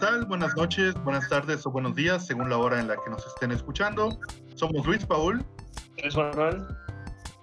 [0.00, 3.52] Buenas noches, buenas tardes o buenos días, según la hora en la que nos estén
[3.52, 4.18] escuchando.
[4.54, 5.44] Somos Luis Paul.
[6.02, 6.66] Luis Manuel.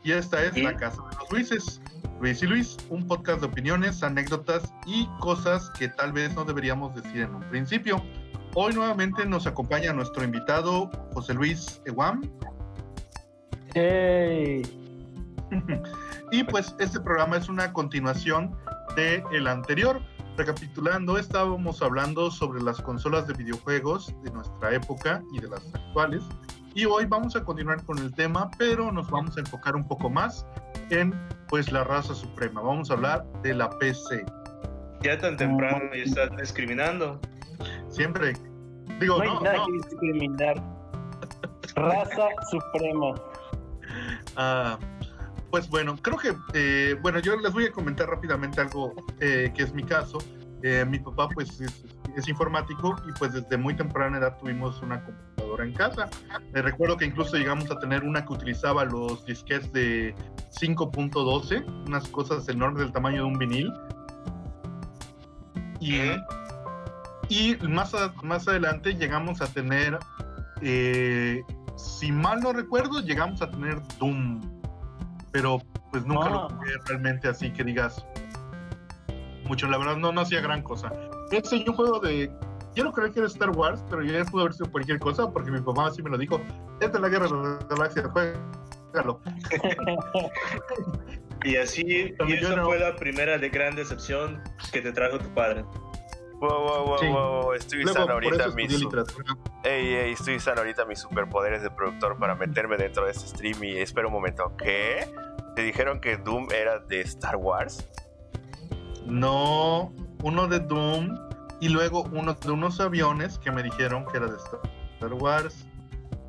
[0.03, 1.81] Y esta es La Casa de los Luises.
[2.19, 6.95] Luis y Luis, un podcast de opiniones, anécdotas y cosas que tal vez no deberíamos
[6.95, 8.03] decir en un principio.
[8.55, 12.27] Hoy nuevamente nos acompaña nuestro invitado José Luis Eguam.
[13.75, 14.63] ¡Hey!
[16.31, 18.57] y pues este programa es una continuación
[18.95, 20.01] de el anterior.
[20.37, 26.21] Recapitulando, estábamos hablando sobre las consolas de videojuegos de nuestra época y de las actuales.
[26.75, 30.11] Y hoy vamos a continuar con el tema, pero nos vamos a enfocar un poco
[30.11, 30.45] más
[30.91, 31.11] en
[31.47, 32.61] pues la raza suprema.
[32.61, 34.23] Vamos a hablar de la PC.
[35.01, 37.19] Ya tan temprano y estás discriminando.
[37.89, 38.33] Siempre.
[38.99, 39.65] Digo, no hay no, nada no.
[39.65, 40.63] que discriminar.
[41.75, 43.15] Raza suprema.
[44.35, 44.77] Ah,
[45.49, 49.63] pues bueno, creo que, eh, bueno, yo les voy a comentar rápidamente algo eh, que
[49.63, 50.19] es mi caso.
[50.63, 55.63] Eh, mi papá pues es, informático y pues desde muy temprana edad tuvimos una computadora
[55.63, 56.09] en casa.
[56.55, 60.15] Eh, recuerdo que incluso llegamos a tener una que utilizaba los disquetes de
[60.59, 63.71] 5.12, unas cosas enormes del tamaño de un vinil.
[67.29, 67.93] Y, más,
[68.23, 69.99] más adelante llegamos a tener,
[70.61, 71.43] eh,
[71.75, 74.56] si mal no recuerdo, llegamos a tener Doom.
[75.37, 75.59] Pero
[75.91, 76.47] pues nunca lo Ah.
[76.49, 78.03] jugué realmente así que digas
[79.45, 79.67] mucho.
[79.67, 80.91] La verdad no, no hacía gran cosa.
[81.31, 82.31] Ese un juego de...
[82.73, 85.61] Quiero creer que era Star Wars, pero ya pudo haber sido cualquier cosa porque mi
[85.61, 86.41] papá así me lo dijo.
[86.79, 89.21] Esta es la guerra de las galaxias, juégalo.
[91.45, 92.65] Y así, y esa no.
[92.65, 94.41] fue la primera de gran decepción
[94.73, 95.63] que te trajo tu padre.
[96.39, 97.07] Wow, wow, wow, Sí.
[97.07, 98.73] wow, Estoy Luego, usando ahorita mis.
[99.63, 103.63] Ey, ey, estoy usando ahorita mis superpoderes de productor para meterme dentro de este stream
[103.63, 104.51] y espera un momento.
[104.57, 105.07] ¿Qué?
[105.57, 107.83] ¿Te dijeron que Doom era de Star Wars?
[109.07, 109.91] No,
[110.21, 111.17] uno de Doom
[111.59, 115.65] y luego uno de unos aviones que me dijeron que era de Star Wars.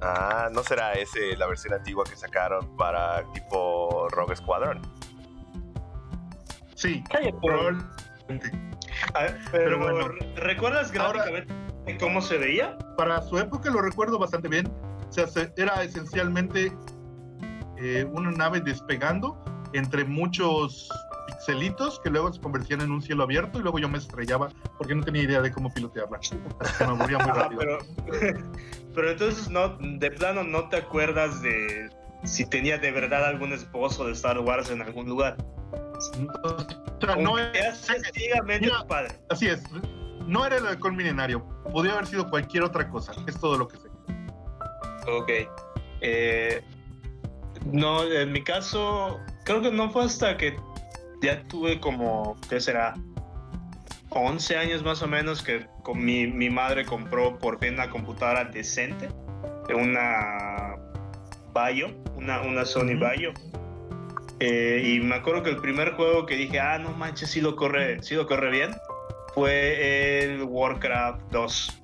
[0.00, 4.80] Ah, ¿no será ese la versión antigua que sacaron para tipo Rogue Squadron?
[6.74, 7.04] Sí,
[7.42, 8.50] probablemente.
[9.12, 10.08] Pero, Pero bueno.
[10.36, 12.78] ¿recuerdas Ahora- gráficamente cómo se veía?
[12.96, 14.66] Para su época lo recuerdo bastante bien.
[15.06, 16.72] O sea, se- era esencialmente
[17.80, 20.88] eh, una nave despegando entre muchos
[21.26, 24.94] pixelitos que luego se convertían en un cielo abierto y luego yo me estrellaba porque
[24.94, 26.18] no tenía idea de cómo pilotearla.
[26.18, 26.36] Así
[26.78, 27.78] que me moría muy Ah, pero,
[28.94, 31.90] pero entonces no, de plano no te acuerdas de
[32.24, 35.36] si tenía de verdad algún esposo de Star Wars en algún lugar.
[35.94, 37.88] O sea, no es,
[38.60, 38.84] Mira.
[38.86, 39.14] padre.
[39.30, 39.62] así es.
[40.26, 41.44] No era el halcón milenario.
[41.72, 43.12] Podría haber sido cualquier otra cosa.
[43.26, 43.88] Es todo lo que sé.
[45.08, 45.30] Ok.
[46.00, 46.62] Eh,
[47.66, 50.56] no, en mi caso, creo que no fue hasta que
[51.22, 52.94] ya tuve como, ¿qué será?
[54.10, 58.44] 11 años más o menos que con mi, mi madre compró por fin una computadora
[58.44, 59.08] decente,
[59.74, 60.76] una
[61.52, 62.98] Bayo, una, una Sony.
[62.98, 63.32] Bayo.
[64.40, 67.56] Eh, y me acuerdo que el primer juego que dije, ah, no manches, sí lo
[67.56, 68.70] corre, sí lo corre bien,
[69.34, 71.82] fue el Warcraft 2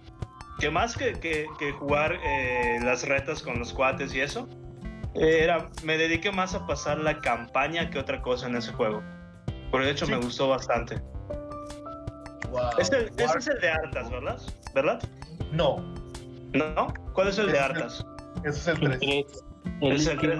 [0.60, 4.48] que más que, que- que jugar eh, las retas con los cuates y eso,
[5.14, 9.02] era, me dediqué más a pasar la campaña que otra cosa en ese juego.
[9.70, 10.12] Por el hecho Sí.
[10.12, 11.00] me gustó bastante.
[12.78, 13.06] El- ese
[13.38, 14.38] es el de Artas, ¿verdad?
[14.74, 15.02] ¿Verdad?
[15.52, 15.78] No,
[16.52, 16.94] ¿No?
[17.14, 18.06] ¿Cuál es el de Ese es el- Artas?
[18.44, 18.98] ese es el El 3.
[19.00, 19.44] tres.
[19.80, 20.38] El Es el tres.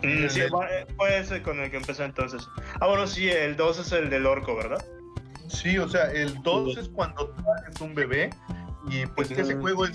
[0.00, 0.24] 3.
[0.26, 0.50] Mm, sí, del-
[0.96, 2.48] fue- ese con el que empecé entonces.
[2.80, 4.84] Ah, bueno, sí, el 2 es el del orco, ¿verdad?
[5.46, 7.32] Sí, o sea, el 2 es cuando
[7.72, 8.30] es un bebé
[8.88, 9.92] y pues ese juego es,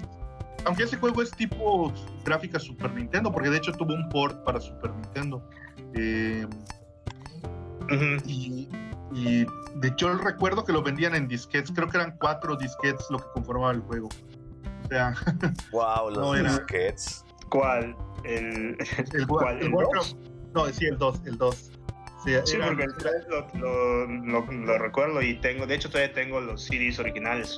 [0.68, 1.92] aunque ese juego es tipo
[2.26, 5.48] gráfica Super Nintendo, porque de hecho tuvo un port para Super Nintendo.
[5.96, 6.46] Eh,
[8.26, 8.68] y,
[9.14, 13.18] y de hecho recuerdo que lo vendían en disquetes, creo que eran cuatro disquetes lo
[13.20, 14.10] que conformaba el juego.
[14.86, 15.14] O sea,
[15.72, 16.50] Wow, los No era.
[16.52, 17.26] disquets.
[17.50, 17.96] ¿Cuál?
[18.24, 18.78] El,
[19.14, 19.58] el, ¿Cuál?
[19.60, 20.18] el ¿El Warcraft-
[20.54, 21.56] no, sí, el 2, el 2.
[22.26, 26.14] Sí, Sí, porque el 3 lo, lo- lo- lo recuerdo y tengo, de hecho todavía
[26.14, 27.58] tengo los CDs originales.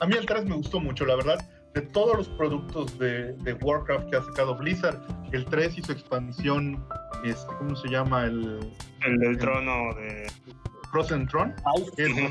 [0.00, 1.38] A mí el 3 me gustó mucho, la verdad.
[1.76, 4.98] De todos los productos de, de Warcraft que ha sacado Blizzard,
[5.32, 6.82] el 3 y su expansión,
[7.22, 8.24] este, ¿cómo se llama?
[8.24, 8.60] El
[9.04, 9.40] El del Sí.
[9.40, 10.26] trono de...
[10.90, 11.54] Frozen Throne,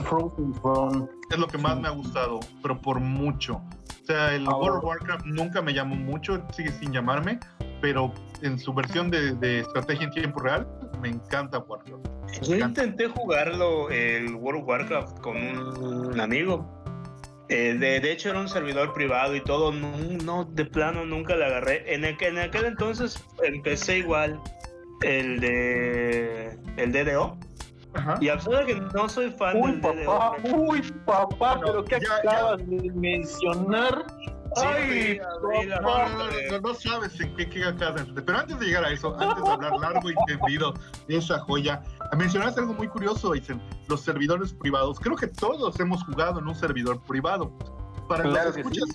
[0.04, 1.08] Throne.
[1.30, 3.58] es lo que más me ha gustado, pero por mucho.
[3.58, 4.84] O sea, el Ah, World of.
[4.86, 7.40] Warcraft nunca me llamó mucho, sigue sin llamarme,
[7.82, 10.68] pero en su versión de, de estrategia en tiempo real,
[11.04, 12.08] me encanta Warcraft.
[12.42, 16.84] Yo intenté jugarlo, el World of Warcraft, con un amigo.
[17.50, 19.92] Eh, de, de hecho era un servidor privado y todo, no,
[20.24, 21.94] no, de plano nunca le agarré.
[21.94, 24.40] En, aquel- en aquel entonces empecé igual
[25.04, 27.38] el de el DDO,
[27.94, 28.18] Ajá.
[28.20, 31.86] Y a pesar de que no soy fan Uy, del papá, DDR, uy, papá, pero
[31.86, 34.06] ya- acabas de mencionar.
[34.58, 36.10] Ay, No, papá.
[36.10, 38.26] no, no, no, no sabes en qué, qué acabas de entender.
[38.26, 40.74] Pero antes de llegar a eso, antes de hablar largo y tendido
[41.08, 41.82] de esa joya,
[42.18, 45.00] mencionaste algo muy curioso, dicen los servidores privados.
[45.00, 47.52] Creo que todos hemos jugado en un servidor privado.
[48.08, 48.86] Para Claro los que escuchas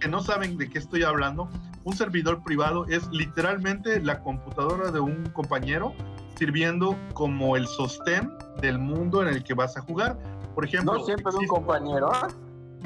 [0.00, 1.48] que no saben de qué estoy hablando,
[1.84, 5.94] un servidor privado es literalmente la computadora de un compañero
[6.36, 8.30] sirviendo como el sostén
[8.60, 10.18] del mundo en el que vas a jugar.
[10.54, 12.10] Por ejemplo, No siempre de un compañero.
[12.12, 12.28] ¿ah?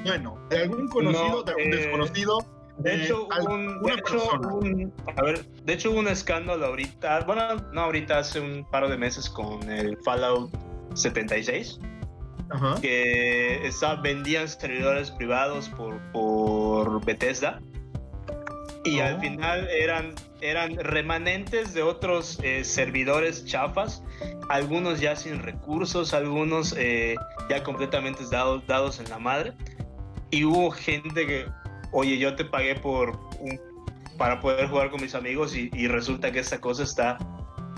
[0.05, 2.39] Bueno, de algún conocido, No, de algún eh, desconocido.
[2.79, 6.65] De hecho, al- un, de una hecho, un- a ver, de hecho hubo un escándalo
[6.67, 10.51] ahorita, bueno, no ahorita, hace un par de meses con el Fallout
[10.95, 11.79] 76,
[12.49, 12.81] Ajá.
[12.81, 17.61] que está, vendían servidores privados por, por Bethesda
[18.85, 19.05] y Oh.
[19.05, 24.03] al final eran, eran remanentes de otros eh, servidores chafas,
[24.49, 27.15] algunos ya sin recursos, algunos eh,
[27.51, 29.53] ya completamente dados, dados en la madre.
[30.31, 31.47] Y hubo gente que,
[31.93, 33.11] oye, yo te pagué por
[33.41, 33.61] un-
[34.19, 37.19] para poder jugar con mis amigos y, y resulta que esta cosa está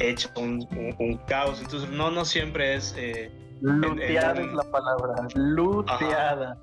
[0.00, 1.60] hecha un, un- un caos.
[1.62, 2.94] Entonces, no, no siempre es...
[2.98, 5.14] eh, Luteada en- es la palabra.
[5.36, 6.58] Luteada.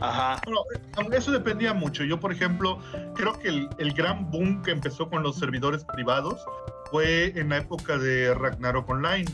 [0.00, 0.40] ajá.
[0.44, 2.02] Bueno, eso dependía mucho.
[2.02, 2.78] Yo, por ejemplo,
[3.14, 6.44] creo que el, el gran boom que empezó con los servidores privados
[6.90, 9.24] fue en la época de Ragnarok Online.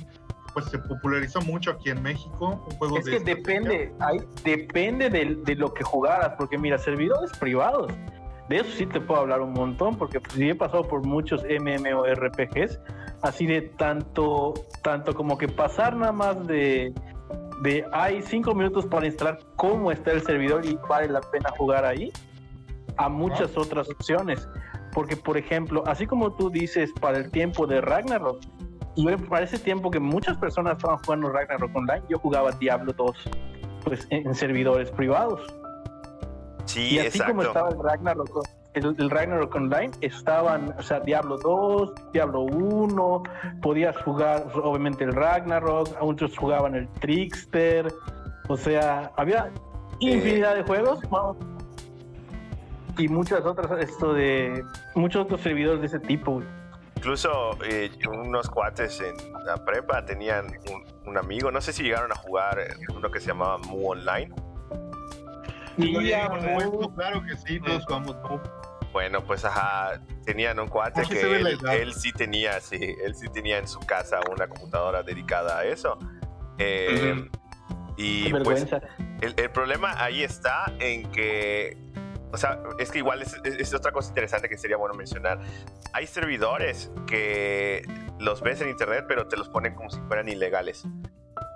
[0.55, 2.65] Pues se popularizó mucho aquí en México.
[2.71, 6.79] Un juego Es de que depende, hay, depende de, de lo que jugaras, porque mira,
[6.79, 7.93] servidores privados,
[8.49, 11.45] de eso sí te puedo hablar un montón, porque pues, sí he pasado por muchos
[11.45, 12.81] MMORPGs,
[13.23, 16.95] así de tanto, tanto como que pasar nada más de,
[17.63, 21.85] de hay cinco minutos para instalar cómo está el servidor y vale la pena jugar
[21.85, 22.11] ahí,
[22.97, 24.49] a muchas otras opciones.
[24.95, 28.41] Porque, por ejemplo, así como tú dices, para el tiempo de Ragnarok,
[28.99, 33.31] y para ese tiempo que muchas personas estaban jugando Ragnarok Online, yo jugaba Diablo 2
[33.85, 35.41] pues, en, servidores privados.
[36.65, 37.33] Sí, y así exacto.
[37.33, 43.23] como estaba el Ragnarok, el, el Ragnarok Online, estaban, o sea, Diablo 2, Diablo 1,
[43.63, 47.87] podías jugar pues, obviamente el Ragnarok, otros jugaban el Trickster,
[48.49, 49.53] o sea, había
[50.01, 50.99] infinidad de juegos.
[52.99, 54.65] Y muchas otras, esto de,
[54.97, 56.33] muchos otros servidores de ese tipo.
[56.33, 56.58] güey.
[56.99, 59.15] Incluso eh, unos cuates en
[59.45, 62.59] la prepa tenían un, un amigo, no sé si llegaron a jugar
[62.93, 64.35] uno que se llamaba Mu Online.
[65.77, 68.17] Supuesto, claro que sí, todos jugamos.
[68.17, 68.43] ¿no?
[68.93, 71.21] Bueno, pues ajá, tenían un cuate Aquí que
[71.71, 75.97] él, sí tenía, sí, él sí tenía en su casa una computadora dedicada a eso.
[76.59, 77.29] Eh,
[77.97, 78.67] Y qué pues
[79.21, 81.77] el, el problema ahí está en que,
[82.33, 85.39] o sea, es que igual es, es- es otra cosa interesante que sería bueno mencionar.
[85.93, 87.83] Hay servidores que
[88.19, 90.85] los ves en internet, pero te los ponen como si fueran ilegales.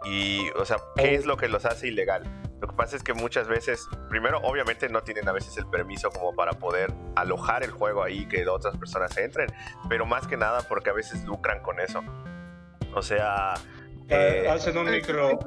[0.04, 2.22] Y, o sea, ¿qué es lo que los hace ilegal?
[2.60, 6.10] Lo que pasa es que muchas veces, primero, obviamente no tienen a veces el permiso
[6.10, 9.48] como para poder alojar el juego ahí, que otras personas entren,
[9.88, 12.02] pero más que nada porque a veces lucran con eso.
[12.94, 13.54] O sea,
[14.08, 15.38] Eh, eh, hacen un micro,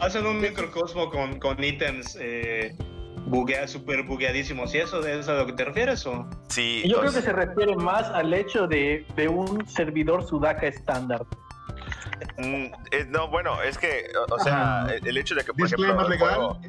[0.00, 2.76] hacen un microcosmo con, con ítems eh,
[3.28, 4.74] buguea, super bugueadísimos.
[4.74, 6.04] ¿Y eso de eso a lo que te refieres?
[6.06, 6.28] O?
[6.48, 11.24] sí, Yo creo que se refiere más al hecho de, de un servidor Sudaka estándar.
[12.38, 14.94] Mm, eh, no, bueno, es que, o, o sea, Ajá.
[14.94, 16.34] el, hecho de que, por Disclaimer ejemplo, legal.
[16.34, 16.60] juego-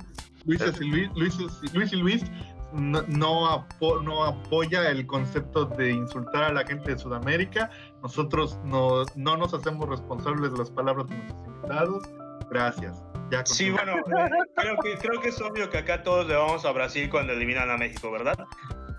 [0.45, 2.23] Luis, y Luis, Luis, Luis y Luis
[2.71, 7.69] no, no, apo- no apoya el concepto de insultar a la gente de Sudamérica.
[8.01, 12.03] Nosotros no, no nos hacemos responsables de las palabras de nuestros invitados.
[12.49, 13.03] Gracias.
[13.31, 13.93] Ya Sí, bueno,
[14.55, 17.69] creo que, creo que es obvio que acá todos le vamos a Brasil cuando eliminan
[17.69, 18.35] a México, ¿verdad?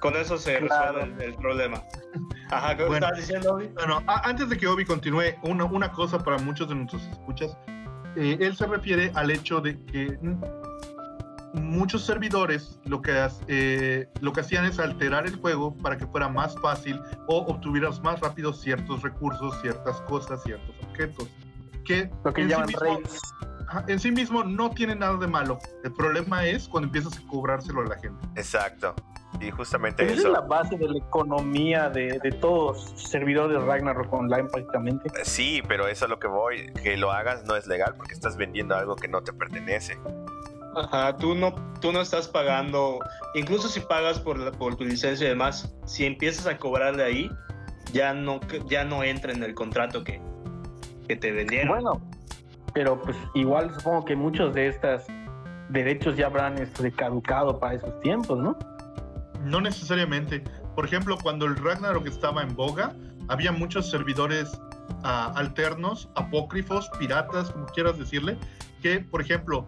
[0.00, 0.94] Con eso se Claro.
[0.98, 1.82] resuelve el, el problema.
[2.50, 2.94] Ajá, ¿qué Bueno.
[3.06, 3.66] estabas diciendo, Obi?
[3.74, 7.56] Bueno, a- antes de que Obi continúe, una, una cosa para muchos de nuestros escuchas.
[8.16, 10.18] Eh, él se refiere al hecho de que
[11.54, 13.12] muchos servidores lo que,
[13.48, 18.00] eh, lo que hacían es alterar el juego para que fuera más fácil o obtuvieras
[18.02, 21.28] más rápido ciertos recursos, ciertas cosas, ciertos objetos.
[21.84, 23.20] Que Lo que en sí llaman mismo- raids.
[23.86, 25.58] En sí mismo no tiene nada de malo.
[25.84, 28.18] El problema es cuando empiezas a cobrárselo a la gente.
[28.36, 28.94] exacto.
[29.40, 30.32] Y justamente Esa es eso.
[30.32, 35.08] la base de la economía de, de todos los servidores de Ragnarok Online prácticamente.
[35.24, 36.72] Sí, pero eso es lo que voy.
[36.82, 39.96] Que lo hagas no es legal porque estás vendiendo algo que no te pertenece.
[40.74, 42.98] Ajá, tú no, tú no estás pagando,
[43.34, 47.04] incluso si pagas por, la- por tu licencia y demás, si empiezas a cobrar de
[47.04, 47.30] ahí,
[47.92, 50.20] ya no, ya no entra en el contrato que,
[51.08, 51.68] que te vendieron.
[51.68, 52.09] Bueno,
[52.72, 55.02] pero pues igual supongo que muchos de estos
[55.70, 58.58] derechos ya habrán esto de caducado para esos tiempos, ¿no?
[59.44, 60.42] No necesariamente.
[60.74, 62.94] Por ejemplo, cuando el Ragnarok estaba en boga,
[63.28, 64.60] había muchos servidores
[65.04, 68.36] ah, alternos, apócrifos, piratas, como quieras decirle,
[68.82, 69.66] que, por ejemplo,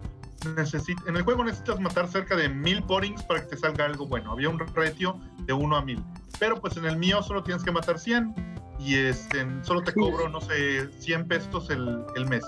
[1.07, 4.31] en el juego necesitas matar cerca de mil porings para que te salga algo bueno.
[4.31, 6.03] Había un ratio de 1 a mil.
[6.39, 8.35] Pero pues en el mío solo tienes que matar 100
[8.79, 12.43] y este, solo te cobro, no sé, 100 pesos el, el mes.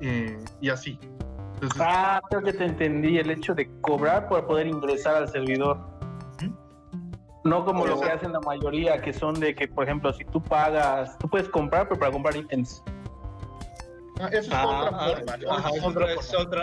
[0.00, 0.98] Eh, y así.
[1.78, 5.78] ah, creo que te entendí, el hecho de cobrar para poder ingresar al servidor.
[7.44, 10.42] No como lo que hacen la mayoría, que son de que, por ejemplo, si tú
[10.42, 12.82] pagas, tú puedes comprar, pero para comprar ítems.
[14.18, 14.46] Ah, es,
[15.82, 16.12] otra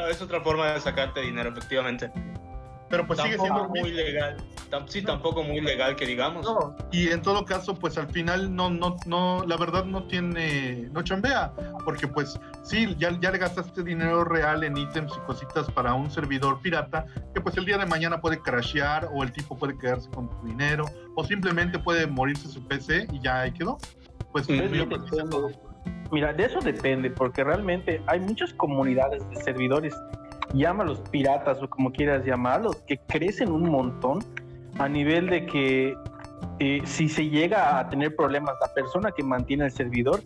[0.10, 2.12] es, otra, forma de sacarte dinero, efectivamente.
[2.92, 4.38] Pero pues sigue siendo muy legal.
[4.88, 6.46] sí, tampoco muy legal que digamos.
[6.92, 11.02] y en todo caso, pues al final no, no, no, la verdad no tiene, no
[11.02, 11.54] chambea,
[11.86, 16.12] porque pues sí, ya, ya le gastaste dinero real en ítems y cositas para un
[16.12, 20.10] servidor pirata, que pues el día de mañana puede crashear o el tipo puede quedarse
[20.10, 23.78] con tu dinero o simplemente puede morirse su PC y ya ahí quedó.
[24.32, 24.48] Pues
[26.12, 29.96] Mira, de eso depende, porque realmente hay muchas comunidades de servidores,
[30.54, 34.20] llámalos piratas o como quieras llamarlos, que crecen un montón
[34.80, 35.96] a nivel de que
[36.60, 40.22] eh, si se llega a tener problemas, la persona que mantiene el servidor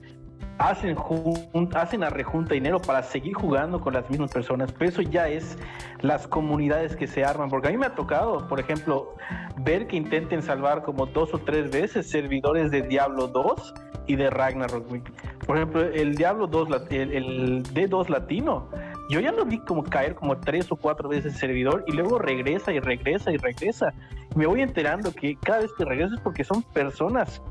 [0.58, 0.96] hacen,
[1.74, 5.58] hacen a rejunta dinero para seguir jugando con las mismas personas, pero eso ya es
[6.02, 9.16] las comunidades que se arman, porque a mí me ha tocado, por ejemplo,
[9.58, 13.74] ver que intenten salvar como dos o tres veces servidores de Diablo 2
[14.08, 14.86] y de Ragnarok.
[15.46, 18.70] Por ejemplo, el Diablo 2, el, D2 latino,
[19.10, 22.18] yo ya lo vi como caer como tres o cuatro veces el servidor y luego
[22.18, 23.94] regresa y regresa y regresa.
[24.36, 27.42] me voy enterando que cada vez que regresa es porque son personas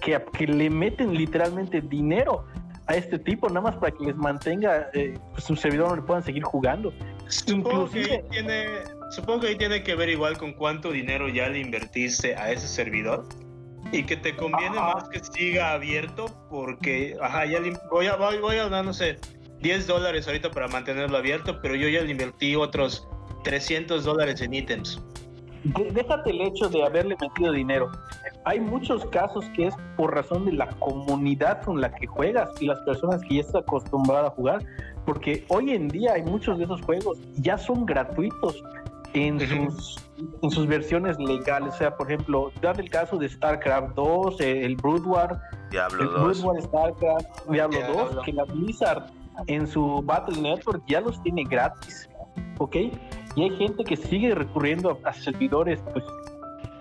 [0.00, 2.44] que, que le meten literalmente dinero
[2.86, 6.02] a este tipo, nada más para que les mantenga eh, pues, su servidor no le
[6.02, 6.92] puedan seguir jugando.
[7.28, 8.66] Supongo que, tiene,
[9.10, 12.66] supongo que ahí tiene que ver igual con cuánto dinero ya le invertiste a ese
[12.66, 13.28] servidor
[13.92, 18.68] y que te conviene más que siga abierto porque, ajá, ya voy a, voy, a
[18.68, 19.18] dar, no sé,
[19.60, 23.06] 10 dólares ahorita para mantenerlo abierto, pero yo ya le invertí otros
[23.44, 25.00] 300 dólares en ítems.
[25.92, 27.90] Déjate el hecho de haberle metido dinero.
[28.44, 32.66] Hay muchos casos que es por razón de la comunidad con la que juegas y
[32.66, 34.64] las personas que ya están acostumbradas a jugar,
[35.04, 38.62] porque hoy en día hay muchos de esos juegos ya son gratuitos
[39.14, 39.98] en sus,
[40.42, 41.74] en sus versiones legales.
[41.74, 46.08] O sea, por ejemplo, dar el caso de StarCraft 2, el Brood War, Diablo el
[46.08, 46.42] 2.
[46.42, 47.78] Brood War, StarCraft, Diablo,
[48.14, 49.10] 2, que la Blizzard
[49.46, 52.08] en su Battle Network ya los tiene gratis,
[52.58, 52.76] ¿ok?
[53.36, 56.04] Y hay gente que sigue recurriendo a, servidores, pues,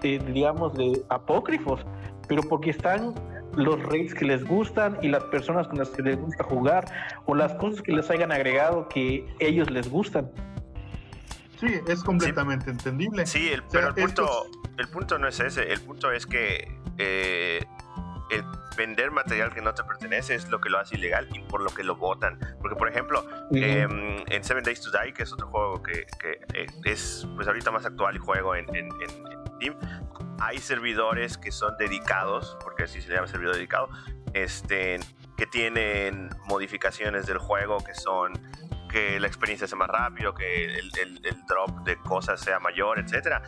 [0.02, 1.86] digamos, de apócrifos,
[2.28, 3.14] pero porque están
[3.56, 6.86] los raids que les gustan y las personas con las que les gusta jugar
[7.26, 10.30] o las cosas que les hayan agregado que ellos les gustan.
[11.60, 13.26] Sí, es completamente entendible.
[13.26, 14.46] Sí, el, pero el punto,
[14.78, 17.66] el punto no es ese, el punto es que eh,
[18.30, 18.44] el
[18.78, 21.70] vender material que no te pertenece es lo que lo hace ilegal y por lo
[21.72, 22.40] que lo votan.
[22.62, 26.66] Porque, por ejemplo, em, en Seven Days to Die, que es otro juego que, eh,
[26.86, 28.90] es pues ahorita más actual y juego en, en,
[29.60, 29.76] Steam,
[30.40, 33.90] hay servidores que son dedicados, porque así se llama servidor dedicado,
[34.34, 35.00] este,
[35.38, 38.34] que tienen modificaciones del juego que son
[38.90, 40.92] que la experiencia sea más rápido, que el,
[41.48, 43.44] drop de cosas sea mayor, etcétera.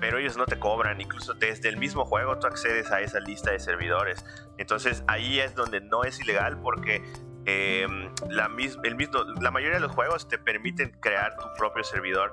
[0.00, 3.50] Pero ellos no te cobran, incluso desde el mismo juego tú accedes a esa lista
[3.50, 4.24] de servidores.
[4.56, 7.04] Entonces ahí es donde no es ilegal porque
[7.44, 8.50] em, la,
[8.82, 12.30] el mismo, la mayoría de los juegos te permiten crear tu propio servidor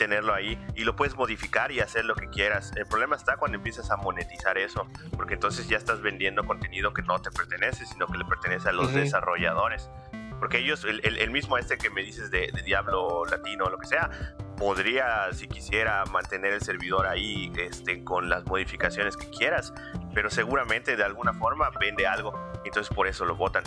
[0.00, 2.72] tenerlo ahí y lo puedes modificar y hacer lo que quieras.
[2.74, 7.02] El problema está cuando empiezas a monetizar eso, porque entonces ya estás vendiendo contenido que
[7.02, 9.90] no te pertenece, sino que le pertenece a los desarrolladores.
[10.38, 14.10] Porque ellos, el, mismo este que me dices de, Diablo Latino o lo que sea,
[14.56, 19.74] podría, si quisiera, mantener el servidor ahí este, con las modificaciones que quieras,
[20.14, 22.32] pero seguramente de alguna forma vende algo,
[22.64, 23.64] entonces por eso lo votan.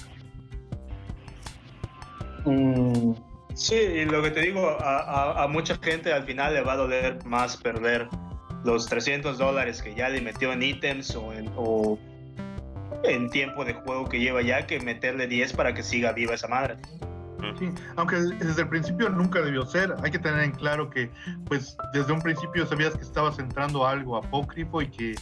[2.45, 2.92] Mm.
[3.55, 7.23] Sí, y lo que te digo, a, mucha gente al final le va a doler
[7.25, 8.07] más perder
[8.63, 11.99] los 300 dólares que ya le metió en ítems o, en, o
[13.03, 16.47] en tiempo de juego que lleva ya que meterle 10 para que siga viva esa
[16.47, 16.77] madre.
[17.59, 21.09] Sí, aunque desde el principio nunca debió ser, hay que tener en claro que
[21.45, 25.15] pues desde un principio sabías que estabas entrando a algo apócrifo y que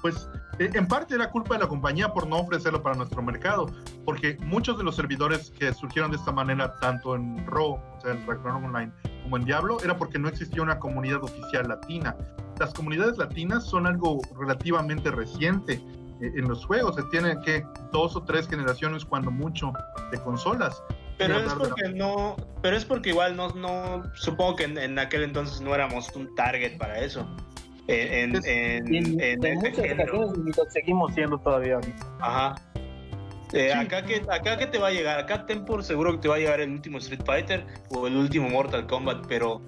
[0.00, 0.28] pues
[0.58, 3.66] e, en parte era culpa de la compañía por no ofrecerlo para nuestro mercado,
[4.04, 8.12] porque muchos de los servidores que surgieron de esta manera, tanto en RAW, o sea,
[8.12, 12.16] en Ragnarok Online, como en Diablo, era porque no existía una comunidad oficial latina.
[12.58, 15.80] Las comunidades latinas son algo relativamente reciente
[16.20, 16.96] en los juegos.
[16.96, 19.72] Se tiene que dos o tres generaciones, cuando mucho,
[20.10, 20.82] de consolas.
[21.18, 25.60] Pero es porque no, pero es porque igual no, no supongo que en, aquel entonces
[25.60, 27.28] no éramos un target para eso.
[27.88, 31.80] En, en, en, muchas seguimos siendo todavía
[32.20, 32.54] Ajá.
[33.54, 33.78] Eh, Sí.
[33.78, 36.34] acá, que, acá que te va a llegar, acá ten por seguro que te va
[36.34, 39.62] a llegar el último Street Fighter o el último Mortal Kombat, pero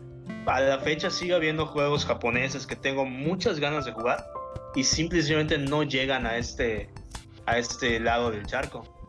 [0.44, 4.26] a la fecha sigue habiendo juegos japoneses que tengo muchas ganas de jugar
[4.74, 6.90] y simplemente no llegan a este,
[7.46, 9.00] a este lado del charco.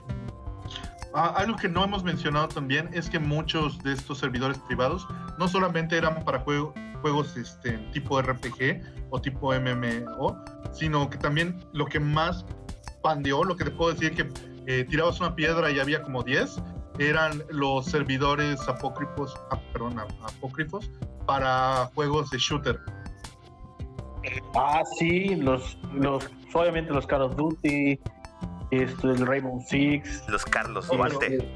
[1.13, 5.05] Ah, algo que no hemos mencionado también es que muchos de estos servidores privados
[5.37, 10.37] no solamente eran para juego- juegos este, tipo RPG o tipo MMO,
[10.71, 12.45] sino que también lo que más
[13.03, 14.29] pandeó, lo que te puedo decir que
[14.67, 16.61] eh, tirabas una piedra y había como 10,
[16.99, 20.89] eran los servidores apócrifos, ah, perdón, ap- apócrifos
[21.25, 22.79] para juegos de shooter.
[24.55, 27.99] Ah, sí, los, los, obviamente los Call of Duty,
[28.71, 30.23] esto, el Rainbow Six.
[30.27, 31.47] Los Carlos Duarte.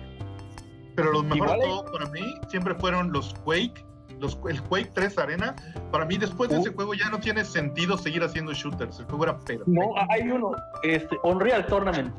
[0.95, 3.85] Pero los mejores de todo para mí siempre fueron los Quake,
[4.19, 5.55] los, el Quake 3 Arena.
[5.91, 6.61] Para mí después de Uh.
[6.61, 8.99] ese juego ya no tiene sentido seguir haciendo shooters.
[8.99, 9.65] El juego era perfecto.
[9.67, 10.51] No, hay uno,
[10.83, 12.13] este, Unreal Tournament.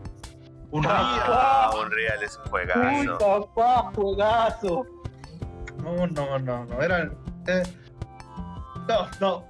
[0.70, 0.94] Unreal.
[0.98, 3.18] Ah, Unreal es un Uy, juegazo.
[3.54, 4.86] papá, juegazo.
[5.82, 6.82] No, no, no, no.
[6.82, 7.10] Era.
[7.46, 7.62] eh,
[8.88, 9.44] no, no.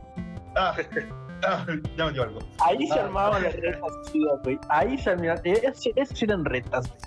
[0.57, 1.26] Ah, ah,
[1.97, 2.39] ya me dio algo.
[2.61, 3.05] Ahí se Ah.
[3.05, 4.59] armaban las retas chidas, güey.
[4.69, 7.01] Ahí se armaban, esas esas eran retas, güey.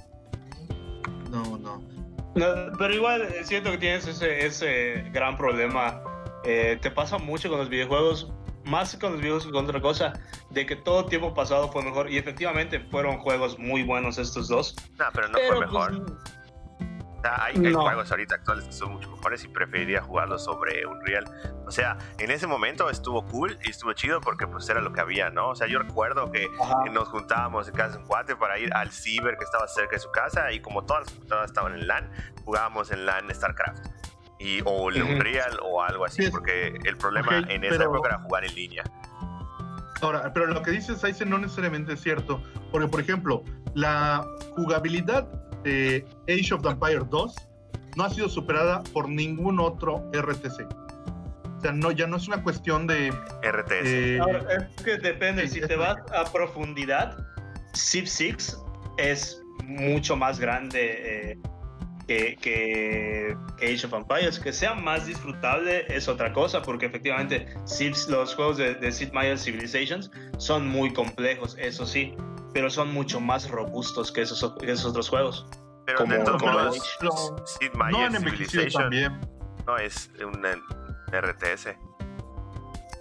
[1.31, 1.81] No, no.
[2.35, 2.45] No,
[2.77, 6.01] pero igual eh, siento que tienes ese, ese gran problema.
[6.45, 8.31] Eh, te pasa mucho con los videojuegos,
[8.65, 10.13] más con los videojuegos que con otra cosa,
[10.51, 12.09] de que todo tiempo pasado fue mejor.
[12.11, 14.75] Y efectivamente fueron juegos muy buenos estos dos.
[14.97, 16.05] No, pero no pero fue mejor.
[16.05, 16.38] pues,
[17.19, 17.81] O sea, hay, hay no.
[17.81, 21.25] juegos ahorita actuales que son mucho mejores y preferiría jugarlos sobre Unreal.
[21.67, 25.01] O sea, en ese momento estuvo cool y estuvo chido porque pues era lo que
[25.01, 25.49] había, ¿no?
[25.49, 26.85] O sea, yo recuerdo que ajá.
[26.93, 29.99] nos juntábamos en casa de un cuate para ir al ciber que estaba cerca de
[29.99, 32.09] su casa y como todas las computadoras estaban en LAN,
[32.45, 33.85] jugábamos en LAN StarCraft.
[34.39, 35.11] Y, o el Ujú.
[35.15, 36.31] Unreal o algo así, Sí.
[36.31, 38.83] porque el problema Ok, en esa pero- época era jugar en línea.
[40.01, 42.41] Ahora, pero lo que dices, Aizen, no necesariamente es cierto.
[42.71, 45.27] Porque, por ejemplo, la jugabilidad
[45.63, 47.35] de Age of Empire 2
[47.95, 50.67] no ha sido superada por ningún otro RTC.
[51.57, 53.09] O sea, no, ya no es una cuestión de.
[53.43, 53.85] RTS.
[53.85, 54.45] eh, Ahora,
[54.77, 57.17] es que depende, Sí, si te vas a profundidad,
[57.73, 58.57] Civ 6
[58.97, 61.37] es mucho más grande eh,
[62.07, 64.39] que, que- que Age of Empires.
[64.39, 69.11] Que sea más disfrutable es otra cosa, porque efectivamente Civ- los juegos de, de Sid
[69.11, 72.13] Meier's Civilizations son muy complejos, eso sí,
[72.53, 75.45] pero son mucho más robustos que esos, que esos otros juegos.
[75.85, 76.97] pero como- de todos como modos,
[77.59, 79.21] Sid no han Meier's envejecido Civilization también.
[79.65, 80.45] no es un
[81.11, 81.77] RTS.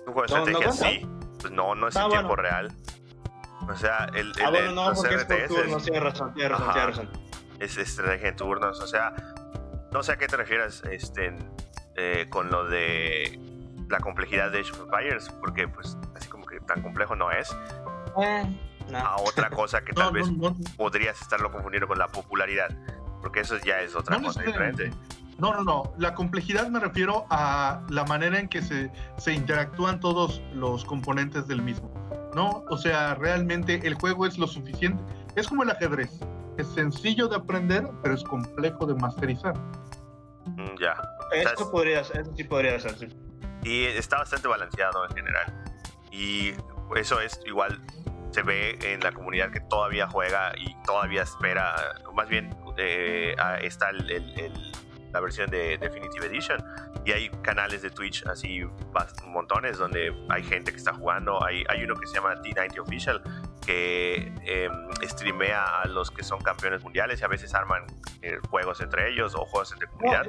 [0.06, 1.06] Un juego de No, no estrategia sí.
[1.40, 2.20] Pues no, no es Ah, en bueno.
[2.22, 2.72] tiempo real.
[3.68, 6.74] O sea, el, el, Ah, bueno, no, los porque es RTS turnos, tienes razón, razón,
[6.74, 7.10] razón.
[7.58, 8.80] es estrategia en turnos.
[8.80, 9.12] O sea,
[9.92, 11.36] no sé a qué te refieres este,
[11.96, 13.38] eh, con lo de
[13.90, 17.54] la complejidad de Age of Empires, porque pues así como que tan complejo no es.
[18.22, 18.58] Eh,
[18.90, 18.98] no.
[18.98, 22.68] A otra cosa que tal No, vez no, no, podrías estarlo confundiendo con la popularidad,
[23.20, 24.90] porque eso ya es otra no cosa diferente.
[25.38, 25.92] No, no, no.
[25.98, 31.46] La complejidad me refiero a la manera en que se, se interactúan todos los componentes
[31.46, 31.92] del mismo.
[32.34, 32.64] ¿No?
[32.68, 35.02] O sea, realmente el juego es lo suficiente.
[35.36, 36.10] Es como el ajedrez.
[36.56, 39.54] Es sencillo de aprender, pero es complejo de masterizar.
[40.44, 41.00] Mm, ya.
[41.32, 41.70] Eso, ¿sabes?
[41.70, 43.08] podría, eso sí podría ser, sí.
[43.62, 45.64] Y está bastante balanceado en general.
[46.10, 46.52] Y
[46.96, 47.80] eso es igual,
[48.30, 51.74] se ve en la comunidad que todavía juega y todavía espera,
[52.14, 53.90] más bien eh, está
[55.12, 56.62] la versión de Definitive Edition
[57.04, 58.62] y hay canales de Twitch así
[59.26, 61.42] montones donde hay gente que está jugando.
[61.42, 63.22] Hay, hay uno que se llama T90 Official
[63.64, 64.68] que eh,
[65.02, 67.84] streamea a los que son campeones mundiales y a veces arman
[68.22, 70.26] eh, juegos entre ellos o juegos entre comunidad.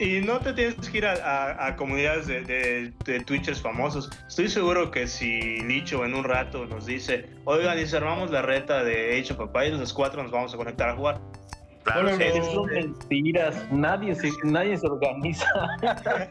[0.00, 4.10] Y no te tienes que ir a, a- a comunidades de, de, de Twitchers famosos.
[4.26, 8.42] Estoy seguro que si Licho en un rato nos dice, oigan, y si armamos la
[8.42, 11.20] reta de Age of Empires, los cuatro nos vamos a conectar a jugar.
[11.84, 12.52] Claro, Bueno, sí.
[12.54, 13.56] son mentiras.
[13.72, 15.46] Nadie se, nadie se organiza.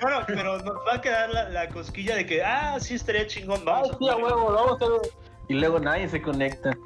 [0.00, 3.58] Bueno, pero nos va a quedar la, la cosquilla de que, ah, sí estaría chingón,
[3.60, 4.24] Ay, vamos a sí, a jugar.
[4.34, 5.10] huevo, vamos a hacer.
[5.48, 6.76] Y luego nadie se conecta.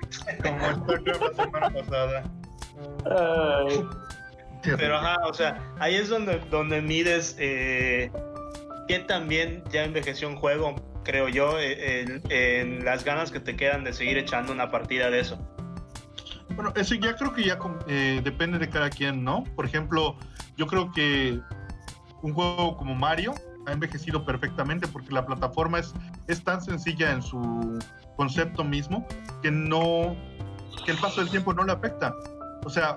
[0.42, 2.24] Como StarCraft la semana pasada.
[3.06, 3.84] Ay.
[4.62, 8.10] Pero ajá, o sea, ahí es donde, donde mides eh,
[8.88, 13.56] qué también ya envejeció un juego, creo yo, eh, en, en las ganas que te
[13.56, 15.38] quedan de seguir echando una partida de eso.
[16.54, 19.44] Bueno, eso ya creo que ya eh, depende de cada quien, ¿no?
[19.56, 20.16] Por ejemplo,
[20.56, 21.40] yo creo que
[22.22, 23.34] un juego como Mario
[23.66, 25.94] ha envejecido perfectamente porque la plataforma es,
[26.26, 27.78] es tan sencilla en su
[28.16, 29.06] concepto mismo
[29.42, 30.16] que no
[30.84, 32.14] que el paso del tiempo no le afecta.
[32.64, 32.96] O sea,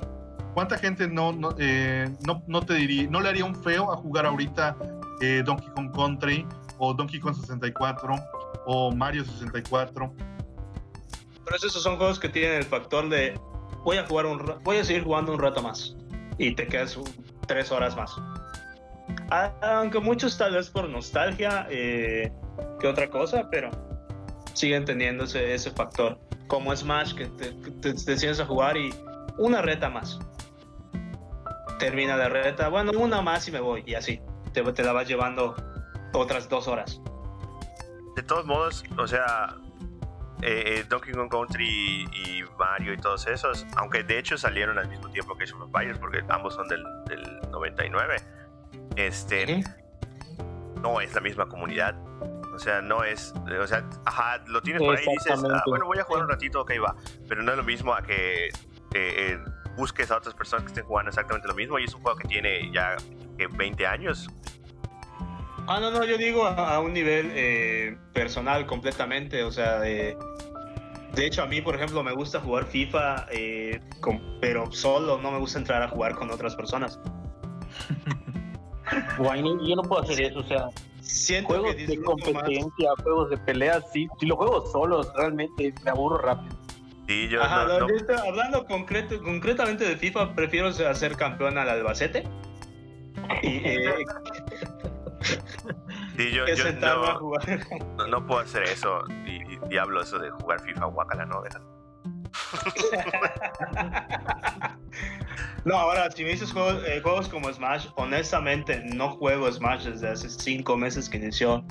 [0.53, 3.97] ¿cuánta gente no, no, eh, no, no te diría, no le haría un feo a
[3.97, 4.75] jugar ahorita
[5.21, 6.45] eh, Donkey Kong Country
[6.77, 8.15] o Donkey Kong 64
[8.65, 10.13] o Mario 64?
[11.45, 13.39] pero esos son juegos que tienen el factor de
[13.83, 15.95] voy a jugar un voy a seguir jugando un rato más
[16.37, 16.97] y te quedas
[17.47, 18.15] tres horas más.
[19.61, 22.31] Aunque muchos tal vez por nostalgia eh,
[22.79, 23.69] que otra cosa, pero
[24.53, 26.19] siguen teniendo ese, factor.
[26.47, 28.93] Como Smash, que te, te, te a jugar y
[29.37, 30.19] una reta más.
[31.83, 34.21] Termina la reta, bueno, una más y me voy, y así.
[34.53, 35.55] Te, te la vas llevando
[36.13, 37.01] otras dos horas.
[38.15, 39.55] De todos modos, o sea,
[40.41, 44.87] eh, eh, Donkey Kong Country y Mario y todos esos, aunque de hecho salieron al
[44.87, 48.15] mismo tiempo que Age of Empires, porque ambos son del, del 99,
[48.95, 49.63] este,
[50.81, 51.95] no es la misma comunidad.
[52.53, 55.85] O sea, no es, o sea, ajá, lo tienes por ahí y dices, ah, bueno,
[55.85, 56.95] voy a jugar un ratito, ok, va.
[57.27, 58.51] Pero no es lo mismo a que eh,
[58.93, 59.39] eh,
[59.77, 62.27] busques a otras personas que estén jugando exactamente lo mismo y es un juego que
[62.27, 62.95] tiene ya
[63.37, 64.27] que 20 años.
[65.67, 70.17] Ah, no, no, yo digo a, a un nivel eh, personal completamente, o sea, de,
[71.15, 75.31] de hecho a mí, por ejemplo, me gusta jugar FIFA, eh, con- pero solo, no
[75.31, 76.99] me gusta entrar a jugar con otras personas.
[79.17, 80.67] Guay, yo no puedo hacer eso, o sea,
[81.01, 82.05] Siento juegos que de más.
[82.05, 86.55] competencia, juegos de peleas, sí, si los juego solos, realmente me aburro rápido.
[87.07, 87.87] Sí, yo Ajá, no- no,
[88.27, 92.23] hablando concreto, concretamente de FIFA, prefiero ser campeón al Albacete.
[93.41, 93.95] Y, eh,
[96.17, 97.59] sí, yo- que yo sentarme a no- jugar.
[97.97, 99.01] No, no puedo hacer eso.
[99.25, 101.73] Y, y diablo, eso de jugar FIFA, guacala, no, déjalo.
[105.65, 110.09] No, ahora, si me dices juegos, eh, juegos como Smash, honestamente no juego Smash desde
[110.09, 111.63] hace cinco meses que inició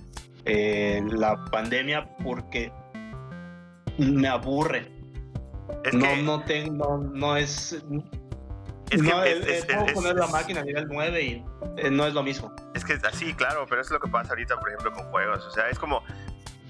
[0.47, 2.73] eh, la pandemia porque
[3.99, 4.91] me aburre.
[5.85, 7.73] Es no, que, no tengo, no, no es.
[7.73, 7.83] es,
[8.91, 11.45] que no, es, es- puedo es- poner la máquina nivel 9 y
[11.79, 12.55] eh, no es lo mismo.
[12.75, 15.45] es que así, claro, pero es lo que pasa ahorita, por ejemplo, con juegos.
[15.47, 16.03] O sea, es como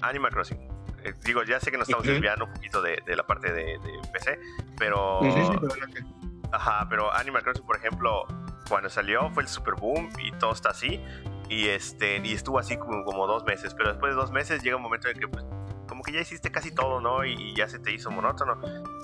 [0.01, 0.59] Animal Crossing.
[1.03, 2.13] Eh, digo, ya sé que nos estamos Ujú.
[2.13, 4.39] desviando un poquito de, de la parte de, de PC,
[4.77, 5.19] pero.
[5.23, 6.03] Sí, sí, pero adelante.
[6.51, 8.25] Ajá, pero Animal Crossing, por ejemplo,
[8.69, 11.03] cuando salió fue el super boom y todo está así.
[11.49, 13.73] Y este y estuvo así como, como dos meses.
[13.73, 15.43] Pero después de dos meses llega un momento en que pues,
[15.87, 17.23] como que ya hiciste casi todo, ¿no?
[17.25, 18.59] Y, y ya se te hizo monótono.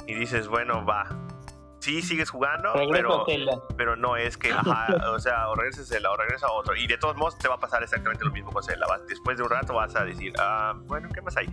[0.08, 1.06] Y dices, bueno, va.
[1.82, 3.26] Sí, sigues jugando, pero,
[3.78, 6.76] pero no es que, ajá, o sea, o regreses a Zelda o regresa a otro.
[6.76, 8.86] Y de todos modos te va a pasar exactamente lo mismo con Zelda.
[8.86, 11.48] Vas- después de un rato vas a decir, ah, bueno, ¿qué más hay?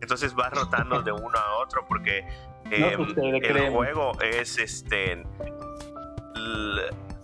[0.00, 2.24] Entonces vas rotando de uno a otro porque
[2.66, 3.70] No em, sucede, el créeme.
[3.70, 5.24] juego es este.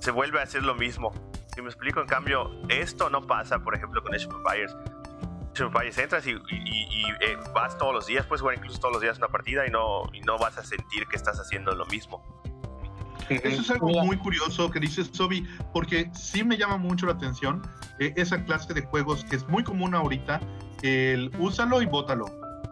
[0.01, 1.13] se vuelve a hacer lo mismo.
[1.55, 4.77] Si me explico, en cambio, esto no pasa, por ejemplo, con Age of Empires.
[5.61, 8.79] Of Empires entras y, y- y- y, eh, vas todos los días, puedes jugar incluso
[8.79, 11.75] todos los días una partida y no, y no vas a sentir que estás haciendo
[11.75, 12.23] lo mismo.
[13.29, 17.61] Eso es algo muy curioso que dices, Sobi, porque sí me llama mucho la atención
[17.99, 20.41] eh, esa clase de juegos que es muy común ahorita,
[20.83, 22.25] el úsalo y bótalo.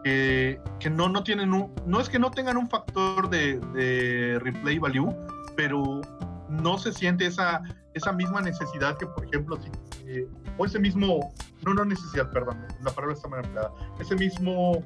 [0.03, 4.39] Que, que no, no tienen un, no es que no tengan un factor de, de
[4.39, 5.13] replay value,
[5.57, 6.01] pero
[6.49, 7.61] no se siente esa,
[7.93, 9.69] esa misma necesidad que, por ejemplo, si,
[10.07, 11.35] eh, o ese mismo,
[11.67, 14.83] no, no necesidad, perdón, la palabra está mal empleada, ese mismo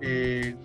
[0.00, 0.56] eh,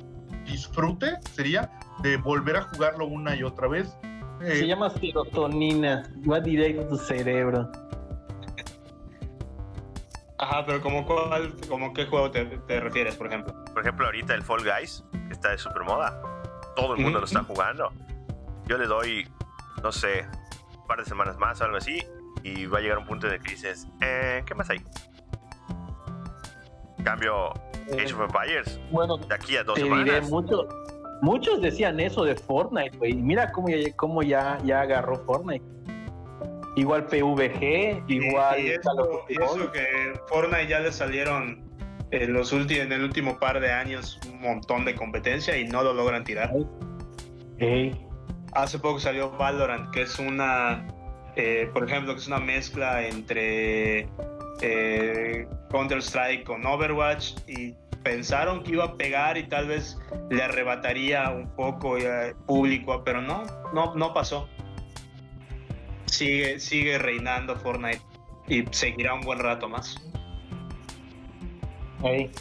[0.45, 1.69] disfrute sería
[2.01, 3.95] de volver a jugarlo una y otra vez.
[4.41, 7.69] Eh, Se llama serotonina, va directo a tu cerebro.
[10.37, 13.53] Ajá, pero como cuál, como qué juego te, te refieres, por ejemplo.
[13.73, 16.21] Por ejemplo, ahorita el Fall Guys, que está de super moda.
[16.77, 17.91] Todo el mundo lo está jugando.
[18.65, 19.27] Yo le doy,
[19.83, 20.25] no sé,
[20.77, 22.01] un par de semanas más o algo así.
[22.41, 24.77] Y va a llegar un punto en el que dices, eh, ¿qué más hay?
[27.03, 27.53] Cambio,
[27.93, 30.67] Age of Empires, Bueno, de aquí a dos te diré, semanas.
[31.21, 33.11] muchos, decían eso de Fortnite, güey.
[33.11, 35.65] y Mira cómo ya, cómo ya, ya agarró Fortnite.
[36.75, 41.67] Igual PVG, igual y, eso, y que Fortnite ya le salieron
[42.11, 45.83] en, los últimos, en el último par de años un montón de competencia y no
[45.83, 46.53] lo logran tirar.
[48.53, 50.87] Hace poco salió Valorant, que es una,
[51.35, 54.07] eh, por ejemplo, que es una mezcla entre
[54.61, 59.97] eh, Counter-Strike con Overwatch y pensaron que iba a pegar y tal vez
[60.29, 63.43] le arrebataría un poco eh, público, pero no,
[63.73, 64.47] no, no pasó.
[66.05, 68.01] Sigue, sigue reinando Fortnite
[68.47, 69.95] y seguirá un buen rato más.
[72.03, 72.31] ey.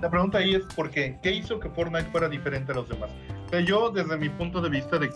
[0.00, 1.18] La pregunta ahí es ¿por qué?
[1.22, 3.10] ¿Qué hizo que Fortnite fuera diferente a los demás?
[3.46, 5.10] O sea, yo desde mi punto de vista de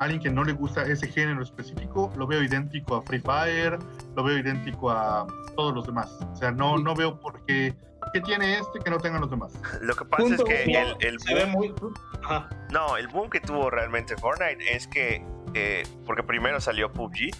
[0.00, 3.78] alguien que no le gusta ese género específico, lo veo idéntico a Free Fire,
[4.16, 5.26] lo veo idéntico a
[5.56, 6.10] todos los demás.
[6.32, 7.74] O sea, no, no veo por qué,
[8.12, 9.52] qué tiene este que no tengan los demás.
[9.80, 11.74] Lo que pasa Punto es que uno, el, el Se ve boom, muy...
[12.22, 12.48] Ajá.
[12.70, 17.30] no, el boom que tuvo realmente Fortnite es que, eh, porque primero salió PUBG.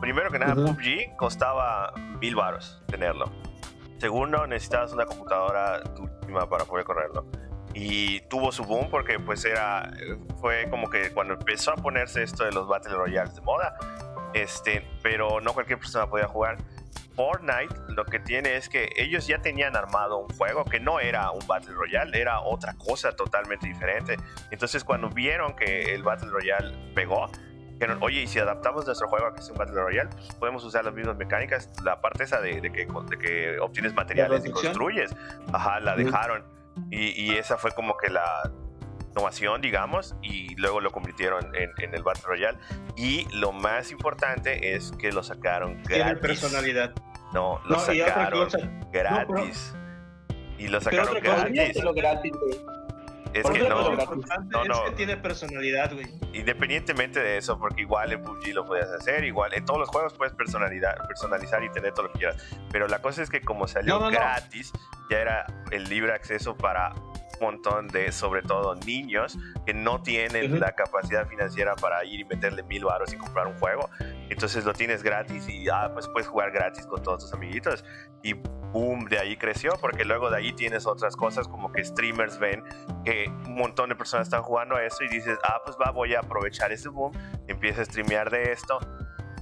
[0.00, 0.54] Primero que nada.
[0.54, 3.30] PUBG costaba mil baros tenerlo.
[3.98, 7.26] Segundo, necesitabas una computadora última para poder correrlo.
[7.74, 9.92] Y tuvo su boom porque pues era
[10.40, 13.76] fue como que cuando empezó a ponerse esto de los Battle Royales de moda
[14.34, 16.58] este pero no cualquier persona podía jugar
[17.14, 21.30] Fortnite lo que tiene es que ellos ya tenían armado un juego que no era
[21.30, 24.16] un Battle Royale, era otra cosa totalmente diferente.
[24.50, 27.30] Entonces cuando vieron que el Battle Royale pegó,
[27.72, 30.64] dijeron, oye, y si adaptamos nuestro juego a que sea un Battle Royale, pues podemos
[30.64, 31.70] usar las mismas mecánicas.
[31.84, 35.14] La parte esa de, que, de que, obtienes materiales y construyes,
[35.52, 36.44] ajá, la dejaron.
[36.90, 38.50] Y, y, esa fue como que la
[39.10, 42.58] innovación, digamos, y luego lo convirtieron en, en, el Battle Royale.
[42.96, 45.88] Y lo más importante es que lo sacaron gratis.
[45.88, 46.94] Tiene personalidad.
[47.32, 48.48] No, lo sacaron
[48.92, 49.74] gratis.
[50.58, 51.76] Y, lo sacaron gratis.
[53.32, 56.06] Es que no, no, no, Es que tiene personalidad, güey.
[56.32, 60.14] Independientemente de eso, porque igual en PUBG lo puedes hacer, igual en todos los juegos
[60.14, 62.44] puedes personalizar, personalizar y tener todo lo que quieras.
[62.72, 64.72] Pero la cosa es que como salió gratis,
[65.10, 66.92] ya era el libre acceso para
[67.40, 72.62] montón de, sobre todo, niños que no tienen la capacidad financiera para ir y meterle
[72.62, 73.88] mil baros y comprar un juego.
[74.28, 77.84] Entonces lo tienes gratis y ah, pues puedes jugar gratis con todos tus amiguitos.
[78.22, 78.34] Y
[78.72, 82.62] boom, de ahí creció, porque luego de ahí tienes otras cosas como que streamers ven
[83.04, 86.14] que un montón de personas están jugando a eso y dices, ah, pues va, voy
[86.14, 87.12] a aprovechar ese boom,
[87.48, 88.78] empieza a streamear de esto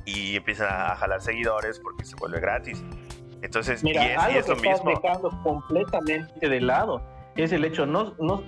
[0.04, 2.82] y empiezan a jalar seguidores porque se vuelve gratis.
[3.42, 4.90] Entonces, y es, y es lo mismo.
[4.90, 8.42] dejando completamente de lado es el hecho, no, no,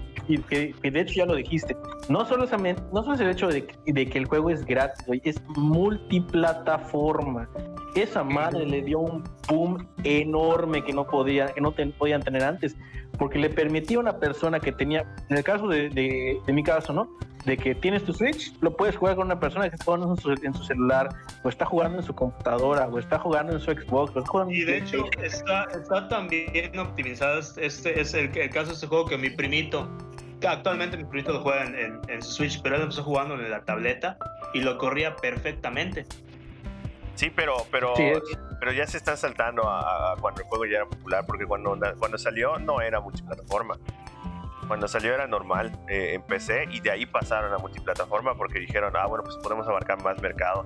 [0.49, 1.77] que, de hecho ya lo dijiste,
[2.09, 2.45] no solo
[2.93, 7.49] no solo es el hecho de, que el juego es gratis, es multiplataforma.
[7.95, 12.77] Esa madre le dio un boom enorme que no podía, que no podían tener antes,
[13.21, 16.93] porque le permitía a una persona que tenía, en el caso de, de mi caso,
[16.93, 17.09] ¿no?
[17.45, 20.55] de que tienes tu Switch, lo puedes jugar con una persona que está jugando en
[20.55, 21.09] su, celular,
[21.43, 24.13] o está jugando en su computadora, o está jugando en su Xbox.
[24.51, 27.41] y de hecho, está, está tan bien optimizado.
[27.57, 29.89] Este es el, caso de este juego que mi primito,
[30.41, 33.63] que actualmente mi primito lo juega en, su Switch, pero él empezó jugando en la
[33.63, 34.19] tableta
[34.53, 36.05] y lo corría perfectamente.
[37.15, 37.95] Sí, pero, pero,
[38.61, 42.19] pero ya se está saltando a, cuando el juego ya era popular, porque cuando, cuando
[42.19, 43.77] salió no era multiplataforma
[44.71, 48.93] cuando salió era normal eh, en PC y de ahí pasaron a multiplataforma porque dijeron,
[48.97, 50.65] ah, bueno, pues podemos abarcar más mercado.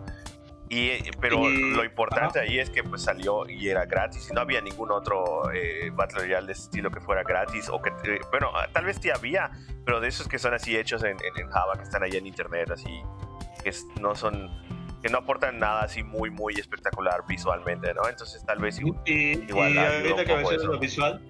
[0.69, 4.43] Y, eh, pero lo importante ahí es que pues salió y era gratis y no
[4.43, 7.93] había ningún otro eh, Battle Royale de ese estilo que fuera gratis o que,
[8.31, 9.51] bueno, ah, tal vez sí había,
[9.87, 12.73] pero de esos que son así hechos en, en, Java, que están allá en internet,
[12.73, 13.03] así,
[13.63, 14.51] que no son,
[15.05, 18.09] que no aportan nada así muy, muy espectacular visualmente, ¿no?
[18.09, 21.23] Entonces tal vez igual, y, ahorita que mencionas lo visual,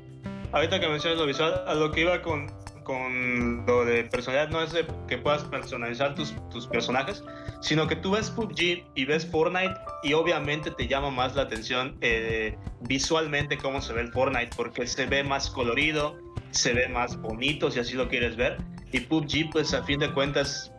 [0.52, 2.46] ahorita que mencionas lo visual, a lo que iba con
[2.84, 7.24] con lo de personalidad no es de que puedas personalizar tus, tus personajes,
[7.60, 11.96] sino que tú ves PUBG y ves Fortnite y obviamente te llama más la atención
[12.02, 16.16] eh, visualmente cómo se ve el Fortnite, porque se ve más colorido,
[16.50, 18.58] se ve más bonito si así lo quieres ver.
[18.92, 20.73] Y PUBG, pues a fin de cuentas,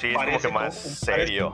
[0.00, 1.52] sí, es como que más serio.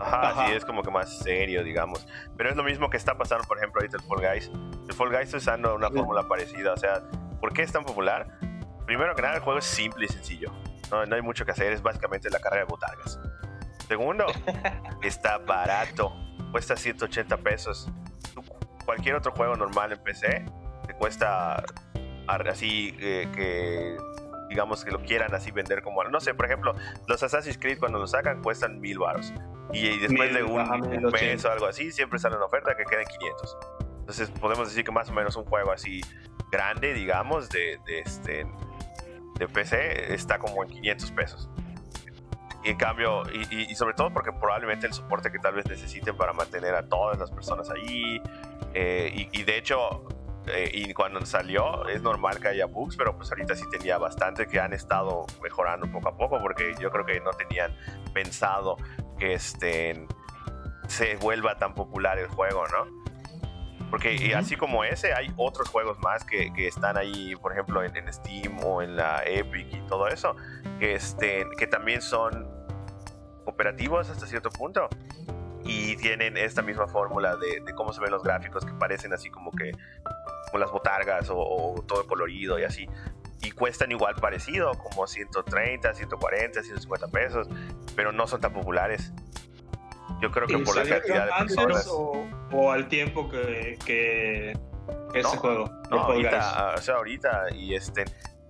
[0.00, 2.06] Ajá, sí, es como que más serio, digamos.
[2.36, 4.50] Pero es lo mismo que está pasando, por ejemplo, ahorita el Fall Guys.
[4.88, 7.02] El Fall Guys está usando una fórmula parecida, o sea,
[7.42, 8.38] ¿Por qué es tan popular?
[8.86, 10.52] Primero que nada, el juego es simple y sencillo.
[10.92, 13.18] No, no hay mucho que hacer, es básicamente la carga de botargas.
[13.88, 14.26] Segundo,
[15.02, 16.14] está barato.
[16.52, 17.90] Cuesta 180 pesos.
[18.84, 20.44] Cualquier otro juego normal en PC
[20.86, 21.64] te cuesta
[22.28, 23.96] así eh, que
[24.52, 26.74] digamos que lo quieran así vender como no sé por ejemplo
[27.06, 29.32] los Assassin's Creed cuando lo sacan cuestan mil baros
[29.72, 33.56] y, después de un, mes o algo así siempre sale una oferta que queden 500
[34.00, 36.02] entonces podemos decir que más o menos un juego así
[36.52, 38.46] grande, digamos, de, este,
[39.38, 41.48] de PC está como en 500 pesos.
[42.64, 46.32] Y en cambio, y, sobre todo porque probablemente el soporte que tal vez necesiten para
[46.32, 48.20] mantener a todas las personas ahí.
[48.74, 50.04] Eh, y, de hecho,
[50.46, 54.46] eh, y cuando salió es normal que haya bugs, pero pues ahorita sí tenía bastante
[54.46, 57.76] que han estado mejorando poco a poco porque yo creo que no tenían
[58.12, 58.76] pensado
[59.18, 60.06] que este,
[60.88, 63.02] se vuelva tan popular el juego, ¿no?
[63.92, 68.10] Porque así como ese, hay otros juegos más que, que están ahí, por ejemplo, en,
[68.10, 70.34] Steam o en la Epic y todo eso,
[70.78, 72.48] que, este, que también son
[73.44, 74.88] operativos hasta cierto punto.
[75.64, 79.30] Y tienen esta misma fórmula de, de, cómo se ven los gráficos que parecen así
[79.30, 79.72] como que
[80.46, 82.88] como las botargas o, o todo colorido y así
[83.42, 87.48] y cuestan igual parecido, como 130, 140, 150 pesos,
[87.96, 89.12] pero no son tan populares.
[90.20, 91.88] Yo creo que por la cantidad de personas.
[91.90, 94.52] O, al tiempo que, que
[95.14, 95.68] ese juego.
[95.90, 97.46] No, ahorita, o sea, ahorita.
[97.54, 98.04] Y este.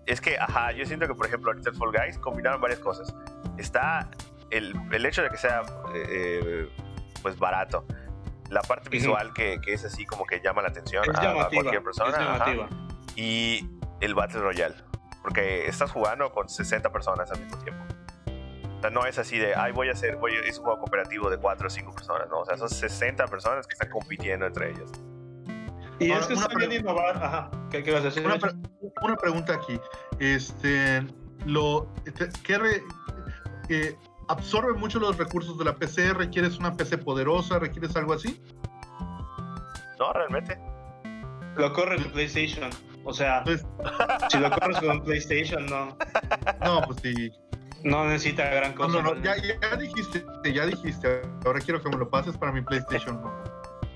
[0.05, 3.15] Es que, ajá, yo siento que, por ejemplo, ahorita el Fall Guys combinaron varias cosas.
[3.57, 4.11] Está
[4.51, 5.63] el, el hecho de que sea,
[5.95, 6.69] eh,
[7.23, 7.87] pues, barato.
[8.53, 12.11] La parte visual que, que, es así como que llama la atención a, cualquier persona.
[12.11, 13.69] Es Y
[14.01, 14.75] el Battle Royale.
[15.23, 17.85] Porque estás jugando con 60 personas al mismo tiempo.
[18.77, 20.81] O sea, no es así de, ay, voy a hacer, voy a- es un juego
[20.81, 22.41] cooperativo de 4 o 5 personas, ¿no?
[22.41, 24.91] O sea, son 60 personas que están compitiendo entre ellas.
[26.01, 27.17] Y Ahora, es que está bien innovar.
[27.17, 27.51] Ajá.
[27.71, 28.27] ¿Qué, qué vas a decir?
[28.27, 28.53] Una, pre-
[29.03, 29.81] una pregunta aquí.
[30.19, 31.07] Este,
[31.47, 32.83] lo, este, ¿qué re-
[33.69, 33.97] eh,
[34.33, 36.13] absorbe mucho los recursos de la PC?
[36.15, 37.59] ¿Requieres una PC poderosa?
[37.59, 38.41] ¿Requieres algo así?
[39.99, 40.59] No, realmente.
[41.57, 42.71] Lo corre tu PlayStation.
[43.05, 43.67] O sea, Entonces,
[44.31, 45.97] si lo corres con PlayStation, no,
[46.65, 47.33] no, pues sí.
[47.83, 49.03] no necesita gran No, cosa.
[49.03, 51.23] no, no, ya, ya dijiste, ya dijiste.
[51.45, 53.21] Ahora quiero que me lo pases para mi PlayStation.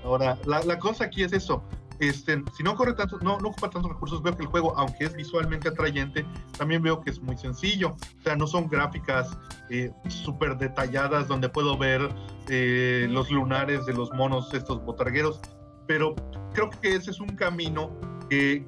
[0.03, 1.63] Ahora, la, la cosa aquí es eso.
[1.99, 5.15] Este, si no corre no, no ocupa tantos recursos, veo que el juego, aunque es
[5.15, 6.25] visualmente atrayente,
[6.57, 7.95] también veo que es muy sencillo.
[8.19, 9.37] O sea, no son gráficas
[9.69, 12.07] eh, súper detalladas donde puedo ver
[12.49, 15.39] eh, los lunares de los monos, estos botargueros.
[15.87, 16.15] Pero
[16.53, 17.91] creo que ese es un camino
[18.29, 18.65] que,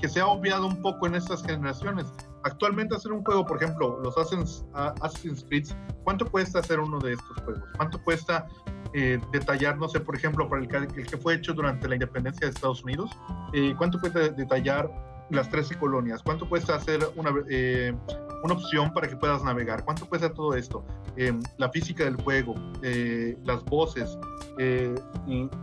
[0.00, 2.06] que se ha obviado un poco en estas generaciones.
[2.44, 5.66] Actualmente hacer un juego, por ejemplo, los Assassin's, a- Assassin's Creed,
[6.04, 7.62] ¿cuánto cuesta hacer uno de estos juegos?
[7.76, 8.46] ¿Cuánto cuesta
[8.94, 12.46] eh, detallar, no sé, por ejemplo, para el, el que fue hecho durante la independencia
[12.46, 13.10] de Estados Unidos?
[13.52, 14.90] eh, ¿Cuánto cuesta detallar
[15.30, 16.22] las 13 colonias?
[16.22, 17.94] ¿Cuánto cuesta hacer una, eh,
[18.42, 19.84] una opción para que puedas navegar?
[19.84, 20.84] ¿Cuánto cuesta todo esto?
[21.16, 24.18] Eh, la física del juego, eh, las voces,
[24.58, 24.94] eh,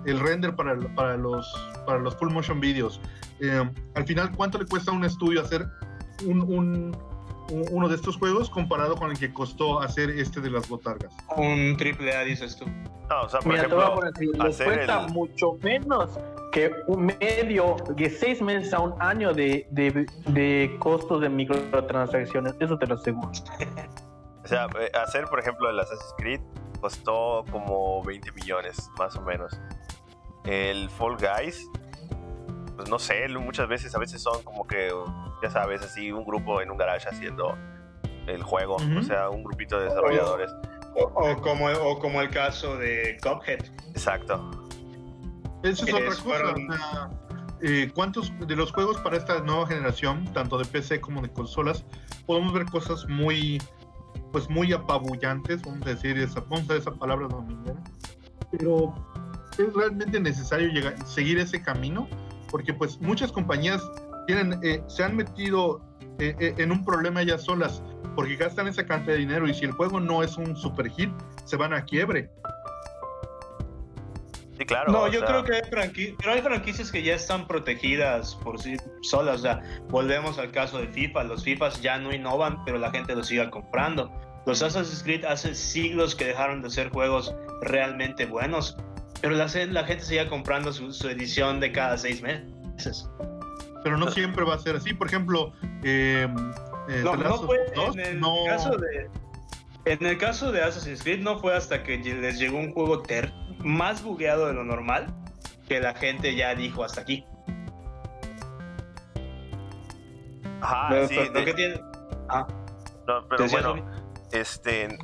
[0.06, 1.52] el render para, para, los,
[1.86, 3.02] para los full motion videos.
[3.42, 5.68] Eh, al final, ¿cuánto le cuesta a un estudio hacer
[6.26, 6.98] un, un-
[7.52, 11.14] un- uno de estos juegos comparado con el que costó hacer este de las botargas?
[11.38, 12.66] Un triple A, dices tú.
[13.10, 16.20] No, o sea, por Mira, ejemplo, poner así, les hacer cuesta el- mucho menos
[16.52, 22.56] que un medio, de seis meses a un año de, de, de costos de microtransacciones,
[22.60, 23.30] eso te lo aseguro.
[24.44, 26.42] o sea, eh, hacer, por ejemplo, el Assassin's Creed
[26.82, 29.58] costó como 20 millones, más o menos.
[30.46, 31.70] El Fall Guys,
[32.78, 34.90] pues no sé, muchas veces, a veces son como que,
[35.44, 37.58] ya sabes, así un grupo en un garage haciendo
[38.28, 40.52] el juego, o sea, un grupito de desarrolladores.
[40.96, 43.60] O, o como, o como el caso de Cuphead.
[43.90, 44.50] Exacto.
[45.64, 46.22] Esa es otra cosa.
[46.24, 47.10] fueron- o sea,
[47.62, 51.84] eh, ¿Cuántos de los juegos para esta nueva generación, tanto de PC como de consolas,
[52.28, 53.62] podemos ver cosas muy,
[54.32, 57.80] pues muy apabullantes, vamos a decir esa, vamos a usar esa palabra dominguera,
[58.52, 58.94] pero
[59.58, 62.08] es realmente necesario llegar, seguir ese camino,
[62.52, 63.82] porque pues muchas compañías
[64.26, 65.82] tienen, eh, se han metido
[66.20, 67.82] eh, eh, en un problema ellas solas,
[68.16, 71.12] porque gastan esa cantidad de dinero y si el juego no es un super hit,
[71.46, 72.30] se van a quiebre.
[74.58, 74.92] Sí, claro.
[74.92, 78.60] No, yo sea, creo que hay franquicias, pero hay franquicias que ya están protegidas por
[78.60, 79.36] sí solas.
[79.36, 81.26] O sea, volvemos al caso de FIFA.
[81.26, 84.12] Los FIFAs ya no innovan, pero la gente los sigue comprando.
[84.48, 88.78] Los Assassin's Creed hace siglos que dejaron de ser juegos realmente buenos,
[89.22, 93.10] pero la, la gente sigue comprando su, su edición de cada seis meses.
[93.84, 94.94] pero no siempre va a ser así.
[94.94, 95.54] Por ejemplo,
[95.84, 96.28] eh,
[96.90, 99.10] eh, No, The no fue Us 2, en el no- caso de
[99.86, 103.32] en el caso de Assassin's Creed no fue hasta que les llegó un juego ter-
[103.60, 105.08] más bugueado de lo normal
[105.70, 107.26] que la gente ya dijo hasta aquí.
[110.62, 111.76] Ajá, Pero- sí, pero de- ¿qué tiene?
[113.08, 113.86] no, ¿Te pero bueno,
[114.34, 114.98] este,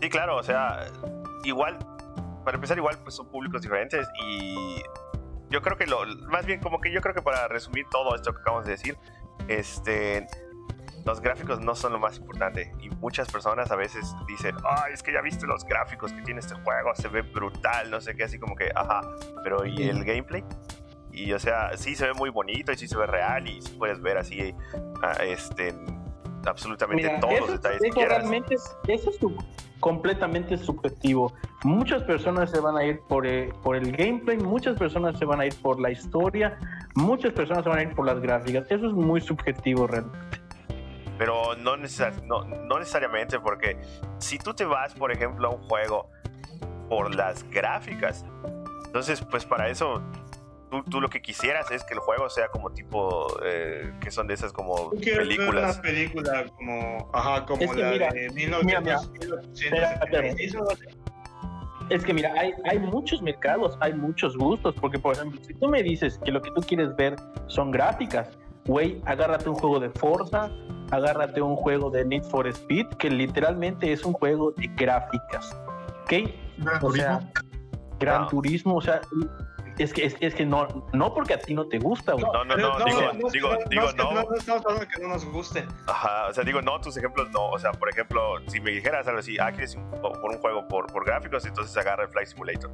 [0.00, 0.86] sí, claro, o sea,
[1.44, 1.78] igual,
[2.44, 4.82] para empezar, igual, pues son públicos diferentes y
[5.50, 8.32] yo creo que lo, más bien como que yo creo que para resumir todo esto
[8.32, 8.96] que acabamos de decir,
[9.48, 10.26] este,
[11.04, 15.02] los gráficos no son lo más importante y muchas personas a veces dicen, ay, es
[15.02, 18.24] que ya viste los gráficos que tiene este juego, se ve brutal, no sé qué,
[18.24, 19.00] así como que, ajá,
[19.42, 20.44] pero ¿y el gameplay?
[21.12, 23.74] Y o sea, sí se ve muy bonito y sí se ve real y sí
[23.76, 24.54] puedes ver así,
[25.02, 25.74] ah, este,
[26.46, 28.18] absolutamente Mira, todos eso, los detalles que eso quieras.
[28.18, 29.36] realmente es, eso es su-
[29.80, 31.32] completamente subjetivo.
[31.64, 35.40] Muchas personas se van a ir por el, por el gameplay, muchas personas se van
[35.40, 36.58] a ir por la historia,
[36.94, 38.70] muchas personas se van a ir por las gráficas.
[38.70, 40.38] Eso es muy subjetivo realmente.
[41.18, 43.78] Pero no, no necesariamente, porque
[44.18, 46.08] si tú te vas, por ejemplo, a un juego
[46.88, 48.24] por las gráficas,
[48.86, 50.02] entonces, pues para eso,
[50.70, 54.26] tú, tú lo que quisieras es que el juego sea como tipo, eh, que son
[54.26, 55.74] de esas como películas.
[55.74, 58.80] una película como, ajá, como Es que la mira, de mira, mira.
[59.00, 60.34] 1900, Espera, espera.
[61.90, 65.68] Es que mira, hay, hay muchos mercados, hay muchos gustos, porque por ejemplo, si tú
[65.68, 67.16] me dices que lo que tú quieres ver
[67.48, 70.50] son gráficas, güey, agárrate un juego de Forza,
[70.92, 75.60] agárrate un juego de Need for Speed, que literalmente es un juego de gráficas,
[76.04, 76.30] ¿ok?
[76.58, 77.32] Gran O sea, Turismo.
[77.98, 78.28] Gran No.
[78.28, 79.00] Turismo, o sea,
[79.82, 82.24] es que, es, es que no, no porque a ti no te gusta, güey.
[82.24, 83.00] No, no, no, digo,
[83.32, 84.12] digo, digo, es que no.
[84.12, 85.66] no estamos hablando de que no nos guste.
[85.86, 87.48] Ajá, o sea, digo, no, tus ejemplos no.
[87.48, 90.68] O sea, por ejemplo, si me dijeras algo así, ah, quieres un- por un juego
[90.68, 92.70] por, por gráficos, entonces agarra el Flight Simulator.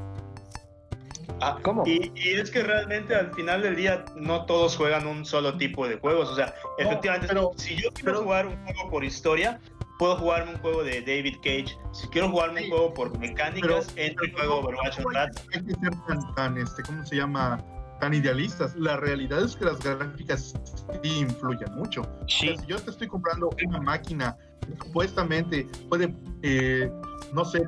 [1.41, 1.83] Ah, ¿Cómo?
[1.87, 5.87] Y, y, es que realmente al final del día no todos juegan un solo tipo
[5.87, 6.31] de juegos.
[6.31, 9.61] O sea, efectivamente, pero, si yo quiero jugar un juego por historia,
[9.99, 11.79] puedo jugarme un juego de David Cage.
[11.93, 15.43] Si quiero jugarme un juego por mecánicas, entro y juego Overwatch un rato.
[15.55, 17.63] Hay que ser tan, tan, este, ¿cómo se llama?
[18.01, 18.77] Tan idealistas.
[18.77, 20.55] La realidad es que las gráficas
[21.03, 22.03] sí influyen mucho.
[22.29, 26.91] si yo te estoy comprando una máquina que supuestamente puede, eh,
[27.33, 27.67] no sé,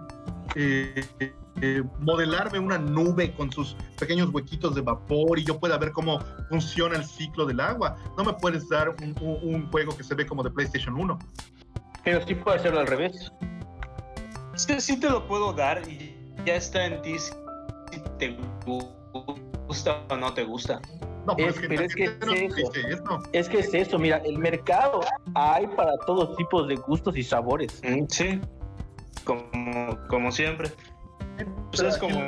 [0.54, 1.06] eh,
[1.60, 6.20] eh, modelarme una nube con sus pequeños huequitos de vapor y yo pueda ver cómo
[6.50, 7.96] funciona el ciclo del agua.
[8.16, 11.18] No me puedes dar un, un juego que se ve como de PlayStation 1.
[12.08, 13.30] Pero sí puede hacerlo al revés.
[14.54, 17.32] Sí, sí te lo puedo dar y ya está en ti si
[18.18, 18.34] te
[18.64, 20.80] gusta o no te gusta.
[21.26, 23.22] No, es, que, pero es que es eso.
[23.34, 25.00] Es que es eso, mira, el mercado
[25.34, 27.78] hay para todos tipos de gustos y sabores.
[27.84, 28.40] Mm, sí,
[29.24, 30.72] como, como siempre.
[31.72, 32.18] Pues es como,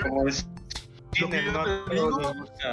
[0.00, 0.46] como es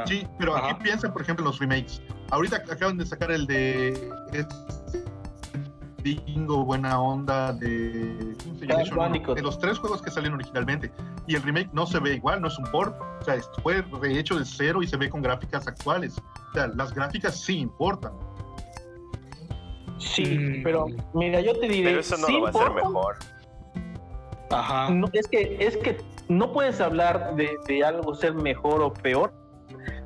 [0.05, 2.01] Sí, pero aquí piensa, por ejemplo, en los remakes.
[2.31, 4.09] Ahorita acaban de sacar el de
[6.01, 10.91] Dingo Buena Onda de, de los tres juegos que salieron originalmente.
[11.27, 12.95] Y el remake no se ve igual, no es un port.
[13.19, 16.17] O sea, fue rehecho de cero y se ve con gráficas actuales.
[16.17, 18.13] O sea, las gráficas sí importan.
[19.97, 20.63] Sí, mm.
[20.63, 21.89] pero mira, yo te diré.
[21.89, 23.15] Pero eso no lo va a hacer mejor.
[24.49, 24.89] Ajá.
[25.13, 29.40] es, que, es que no puedes hablar de, de algo ser mejor o peor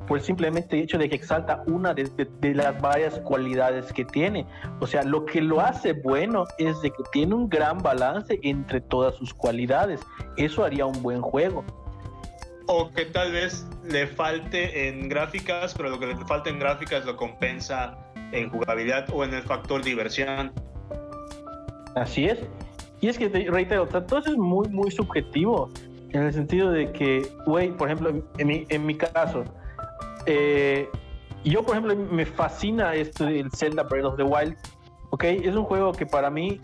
[0.06, 4.46] por el simplemente hecho de que exalta una de, las varias cualidades que tiene.
[4.80, 8.80] O sea, lo que lo hace bueno es de que tiene un gran balance entre
[8.80, 10.00] todas sus cualidades.
[10.36, 11.64] Eso haría un buen juego.
[12.68, 17.04] O que tal vez le falte en gráficas, pero lo que le falta en gráficas
[17.04, 17.96] lo compensa
[18.32, 20.52] en jugabilidad o en el factor diversión.
[21.94, 22.40] Así es.
[23.00, 25.70] Y es que, te reitero, todo eso es muy, muy subjetivo.
[26.10, 29.44] En el sentido de que, güey, por ejemplo, en mi, en mi caso,
[30.26, 30.88] eh,
[31.44, 34.56] yo, por ejemplo, me fascina esto del Zelda Breath of the Wild.
[35.10, 36.60] Ok, es un juego que para mí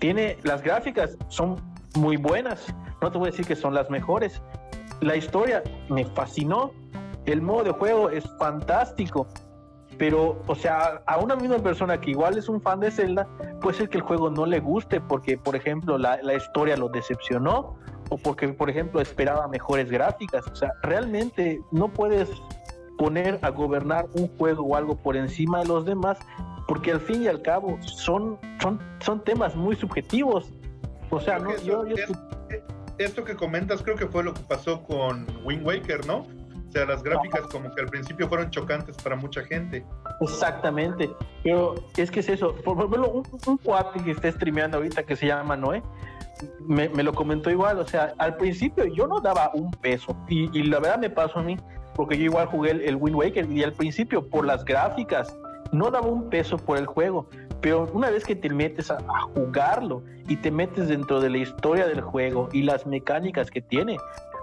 [0.00, 1.56] tiene las gráficas son
[1.96, 2.66] muy buenas.
[3.02, 4.42] No te voy a decir que son las mejores.
[5.00, 6.72] La historia me fascinó.
[7.26, 9.26] El modo de juego es fantástico.
[9.98, 13.28] Pero, o sea, a una misma persona que igual es un fan de Zelda,
[13.60, 16.88] puede ser que el juego no le guste porque, por ejemplo, la, la historia lo
[16.88, 17.76] decepcionó
[18.08, 20.46] o porque, por ejemplo, esperaba mejores gráficas.
[20.50, 22.30] O sea, realmente no puedes
[23.02, 26.18] poner a gobernar un juego o algo por encima de los demás,
[26.68, 30.52] porque al fin y al cabo son, son, son temas muy subjetivos.
[31.10, 31.82] O sea, no, yo,
[32.98, 36.18] esto que comentas creo que fue lo que pasó con Wind Waker, ¿no?
[36.18, 39.84] O sea, las gráficas como que al principio fueron chocantes para mucha gente.
[40.20, 41.10] Exactamente.
[41.42, 42.54] Pero es que es eso.
[42.64, 45.82] Por ejemplo, un, un cuate que está streameando ahorita que se llama Noé,
[46.60, 47.80] me, me, lo comentó igual.
[47.80, 50.16] O sea, al principio yo no daba un peso.
[50.28, 51.58] Y, y la verdad me pasó a mí
[51.94, 55.36] porque yo igual jugué el, Wind Waker y al principio por las gráficas
[55.72, 57.28] no daba un peso por el juego,
[57.60, 58.98] pero una vez que te metes a,
[59.34, 63.96] jugarlo y te metes dentro de la historia del juego y las mecánicas que tiene,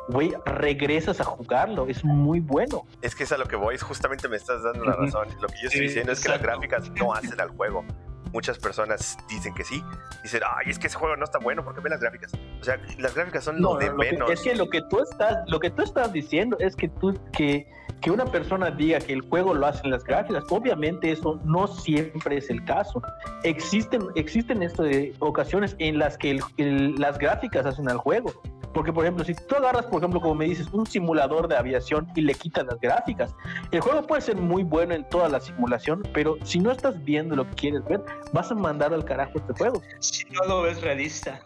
[0.10, 2.86] güey, regresas a jugarlo, es muy bueno.
[3.02, 5.28] Es que es a lo que voy, justamente me estás dando la razón.
[5.40, 7.86] Lo que yo estoy diciendo es que las gráficas no hacen al juego
[8.32, 9.84] muchas personas dicen que sí.
[10.24, 12.32] Dicen, ay, es que ese juego no está bueno porque ve las gráficas.
[12.60, 14.30] O sea, las gráficas son lo de menos.
[14.30, 17.68] es que lo que tú estás, lo que tú estás diciendo es que tú, que,
[18.02, 22.38] que una persona diga que el juego lo hacen las gráficas, obviamente eso no siempre
[22.38, 23.02] es el caso.
[23.44, 28.34] Existen, existen esto de ocasiones en las que las gráficas hacen al juego.
[28.74, 32.08] Porque, por ejemplo, si tú agarras, por ejemplo, como me dices, un simulador de aviación
[32.16, 33.36] y le quitas las gráficas,
[33.72, 37.36] el juego puede ser muy bueno en toda la simulación, pero si no estás viendo
[37.36, 38.02] lo que quieres ver,
[38.34, 39.82] vas a mandar al carajo este juego.
[40.00, 41.42] Si no lo ves realista.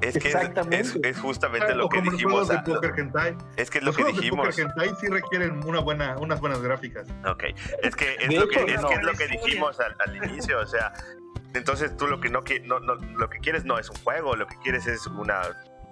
[0.00, 0.30] Es que
[1.02, 2.48] Es, justamente lo que dijimos.
[3.56, 4.46] es que es lo que dijimos.
[4.46, 7.06] Los Hentai sí requieren una buena, unas buenas gráficas.
[7.26, 7.44] Ok,
[7.82, 10.92] es que es, lo, que, es, lo que dijimos al, al, inicio, o sea,
[11.54, 14.46] entonces tú lo que no, no, no, lo que quieres no es un juego, lo
[14.46, 15.42] que quieres es una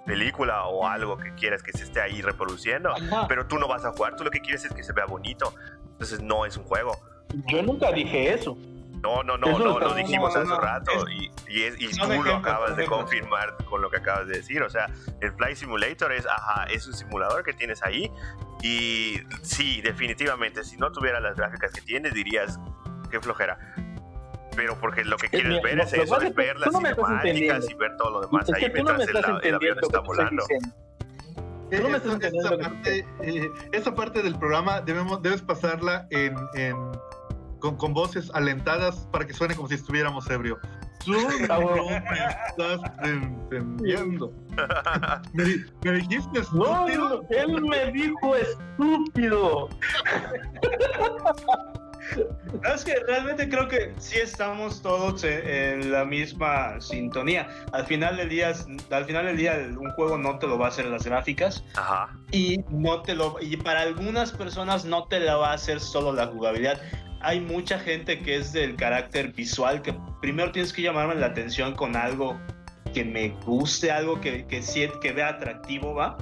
[0.05, 2.93] película o algo que quieras que se esté ahí reproduciendo,
[3.27, 5.53] pero tú no vas a jugar, tú lo que quieres es que se vea bonito,
[5.91, 6.99] entonces no es un juego.
[7.47, 8.57] Yo nunca dije eso.
[9.01, 13.55] No, no, no, no, lo dijimos hace rato y, y, tú lo acabas de confirmar
[13.63, 14.61] con lo que acabas de decir.
[14.61, 14.87] O sea,
[15.21, 18.11] el Flight Simulator es, ajá, es un simulador que tienes ahí
[18.61, 22.59] y sí, definitivamente, si no tuviera las gráficas que tienes, dirías,
[23.09, 23.57] qué flojera
[24.59, 28.09] pero porque lo que quieres ver es eso, es ver las cinemáticas y ver todo
[28.09, 30.43] lo demás ahí mientras el, avión está volando.
[31.71, 36.07] Tú no me estás entendiendo esa, parte, eh, esa parte del programa debemos, debes pasarla
[36.09, 36.75] en, en
[37.59, 40.59] con, con, voces alentadas para que suene como si estuviéramos ebrio.
[41.05, 41.13] Tú
[41.47, 42.03] no me
[42.49, 44.33] estás entendiendo.
[45.31, 45.45] Me,
[45.85, 46.97] me dijiste estúpido.
[46.97, 49.69] no, él me dijo estúpido.
[52.61, 57.47] No, Es que realmente creo que sí estamos todos en, la misma sintonía.
[57.71, 58.53] Al final del día,
[58.91, 62.15] al final del día, un juego no te lo va a hacer las gráficas Ajá.
[62.31, 66.13] y no te lo y para algunas personas no te la va a hacer solo
[66.13, 66.81] la jugabilidad.
[67.21, 71.75] Hay mucha gente que es del carácter visual que primero tienes que llamarme la atención
[71.75, 72.39] con algo
[72.93, 74.61] que me guste, algo que que,
[75.01, 76.17] que vea atractivo, va.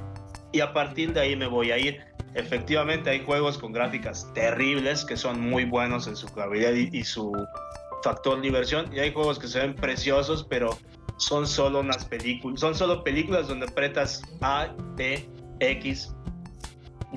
[0.52, 2.02] Y a partir de ahí me voy a ir.
[2.34, 7.04] Efectivamente hay juegos con gráficas terribles que son muy buenos en su jugabilidad y, y
[7.04, 7.32] su
[8.04, 10.70] factor diversión y hay juegos que se ven preciosos pero
[11.18, 15.28] son solo unas películas, son solo películas donde apretas A, B,
[15.60, 16.14] X,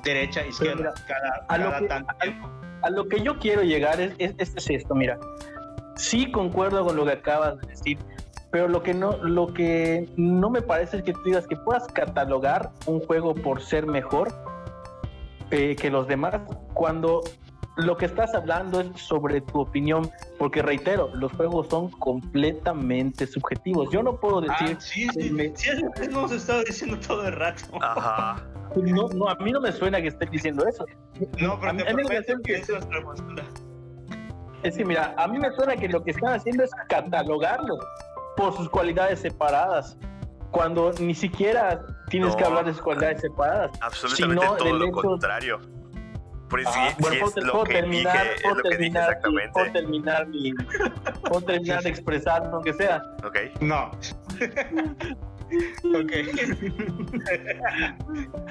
[0.03, 2.49] derecha, izquierda, mira, cada, a lo que- tanto tiempo.
[2.81, 5.19] A lo que yo quiero llegar es, es, es esto, mira.
[5.97, 7.99] Sí concuerdo con lo que acabas de decir,
[8.51, 11.85] pero lo que no, lo que no me parece es que tú digas que puedas
[11.89, 14.33] catalogar un juego por ser mejor
[15.51, 16.39] eh, que los demás
[16.73, 17.21] cuando
[17.77, 23.89] lo que estás hablando es sobre tu opinión, porque reitero, los juegos son completamente subjetivos.
[23.91, 26.97] Yo no puedo decir, Ah, sí, sí, me- sí, es lo que hemos estado diciendo
[26.99, 27.63] todo el rato.
[27.81, 28.43] Ajá.
[28.75, 30.85] no, no, a mí no me suena que estés diciendo eso.
[31.39, 33.43] No, pero a mí- te a mí me prometo parece que que- eso es postura.
[34.63, 37.79] Es que mira, a mí me suena que lo que están haciendo es catalogarlos
[38.37, 39.97] por sus cualidades separadas,
[40.51, 42.37] cuando ni siquiera tienes No.
[42.37, 43.71] que hablar de sus cualidades separadas.
[43.81, 45.59] Absolutamente sino todo del lo hecho- contrario.
[46.49, 48.55] Por eso Ah, sí, Bueno, sí puedo, es puedo lo que terminar, dije, es puedo
[48.55, 49.51] lo que dije terminar, mi- exactamente.
[49.53, 50.53] puedo terminar mi,
[51.29, 53.01] puedo terminar de expresar lo que sea.
[53.23, 53.37] Ok.
[53.61, 53.91] No.
[55.95, 56.11] ok.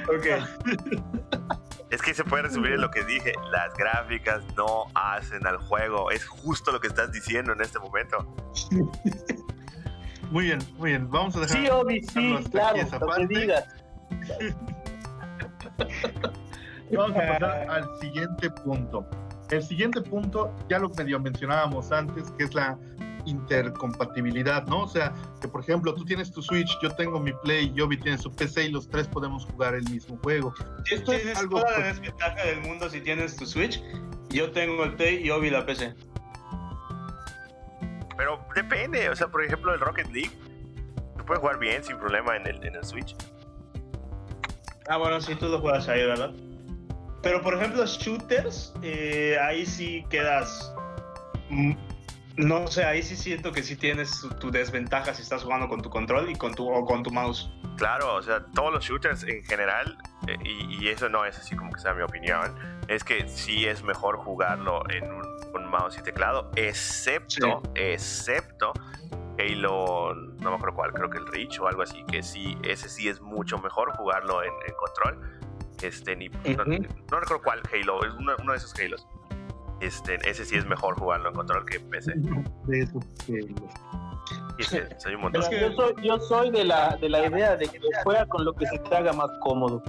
[0.08, 0.26] ok.
[1.90, 3.32] Es que se puede resumir en lo que dije.
[3.50, 6.10] Las gráficas no hacen al juego.
[6.10, 8.16] Es justo lo que estás diciendo en este momento.
[10.30, 11.10] Muy bien, muy bien.
[11.10, 11.56] Vamos a dejar.
[11.56, 13.38] Sí, Obi, sí, claro, esa lo que parte.
[13.40, 13.64] digas.
[16.92, 19.06] Vamos a pasar al siguiente punto.
[19.50, 22.78] El siguiente punto ya lo medio mencionábamos antes, que es la
[23.26, 24.82] intercompatibilidad, ¿no?
[24.82, 28.18] O sea, que por ejemplo tú tienes tu Switch, yo tengo mi Play, Yobi tiene
[28.18, 30.54] su PC y los tres podemos jugar el mismo juego.
[30.90, 33.82] Esto es Tienes algo toda la desventaja del mundo si tienes tu Switch.
[34.30, 35.94] Yo tengo el Play y Obi la PC.
[38.20, 39.08] Pero depende.
[39.08, 40.30] O sea, por ejemplo, el Rocket League
[41.16, 43.16] se puede jugar bien sin problema en el, en el Switch.
[44.88, 46.30] Ah, bueno, sí, tú lo juegas ahí, ¿verdad?
[47.22, 50.70] Pero por ejemplo, shooters, eh, ahí sí quedas.
[51.48, 51.72] mm,
[52.36, 55.80] No sé, ahí sí siento que sí tienes tu, tu desventaja si estás jugando con
[55.80, 57.50] tu control y con tu, o con tu mouse.
[57.78, 59.96] Claro, o sea, todos los shooters en general,
[60.26, 62.54] eh, y, y eso no es así como que sea mi opinión,
[62.88, 68.72] es que sí es mejor jugarlo en un, un mouse y teclado, excepto, excepto
[69.40, 72.88] Halo, no me acuerdo cuál, creo que el Reach o algo así, que sí, ese
[72.88, 75.40] sí es mucho mejor jugarlo en, en control.
[75.82, 79.06] Este, ni, no, no recuerdo cuál Halo, es uno, uno de esos Halos.
[79.80, 82.12] Este, ese sí es mejor jugarlo en control que en PC.
[82.66, 82.86] De
[84.62, 85.42] sí, soy un montón.
[85.50, 88.66] Yo, soy, yo soy de la, de la idea de que juega con lo que
[88.66, 89.82] se te haga más cómodo.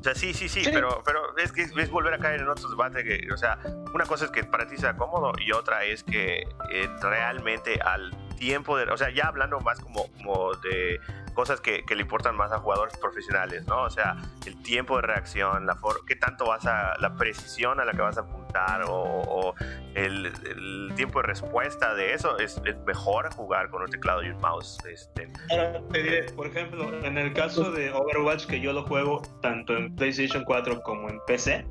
[0.00, 0.70] O sea, sí, sí, sí, Sí.
[0.72, 3.58] pero, pero es que es volver a caer en otros debates que, o sea,
[3.92, 6.38] una cosa es que para ti sea cómodo y otra es que
[6.72, 10.98] eh, realmente al tiempo de, o sea, ya hablando más como, como de
[11.34, 13.82] cosas que, que le importan más a jugadores profesionales, ¿no?
[13.84, 14.16] O sea,
[14.46, 18.02] el tiempo de reacción, la for qué tanto vas a, la precisión a la que
[18.02, 19.54] vas a apuntar o, o
[19.94, 24.30] el, el tiempo de respuesta de eso, es, es mejor jugar con un teclado y
[24.30, 24.76] un mouse.
[24.90, 29.22] Este, Ahora te diré, por ejemplo, en el caso de Overwatch, que yo lo juego
[29.40, 31.64] tanto en PlayStation 4 como en PC.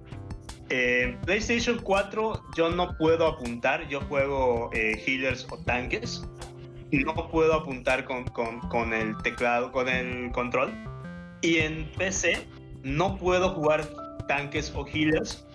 [0.69, 6.23] eh, En PlayStation 4 yo no puedo apuntar, yo juego eh, healers o tanques.
[6.91, 10.71] No puedo apuntar con, con, con el teclado, con el control.
[11.41, 12.47] Y en PC
[12.83, 13.87] no puedo jugar
[14.27, 15.45] tanques o healers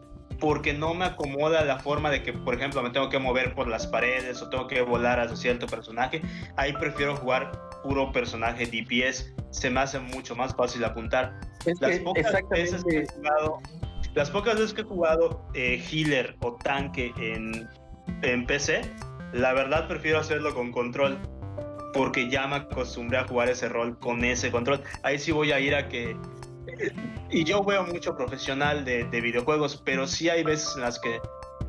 [0.40, 3.68] porque no me acomoda la forma de que, por ejemplo, me tengo que mover por
[3.68, 6.22] las paredes o tengo que volar hacia cierto personaje.
[6.56, 9.32] Ahí prefiero jugar puro personaje DPS.
[9.50, 11.38] Se me hace mucho más fácil apuntar.
[11.64, 13.60] Es Las que pocas veces que he jugado,
[14.14, 17.68] las pocas veces que he jugado eh, healer o tanque en,
[18.22, 18.82] en PC,
[19.34, 21.18] la verdad prefiero hacerlo con control.
[21.92, 24.80] Porque ya me acostumbré a jugar ese rol con ese control.
[25.02, 26.16] Ahí sí voy a ir a que
[27.30, 31.20] y yo veo mucho profesional de, de videojuegos, pero sí hay veces en las que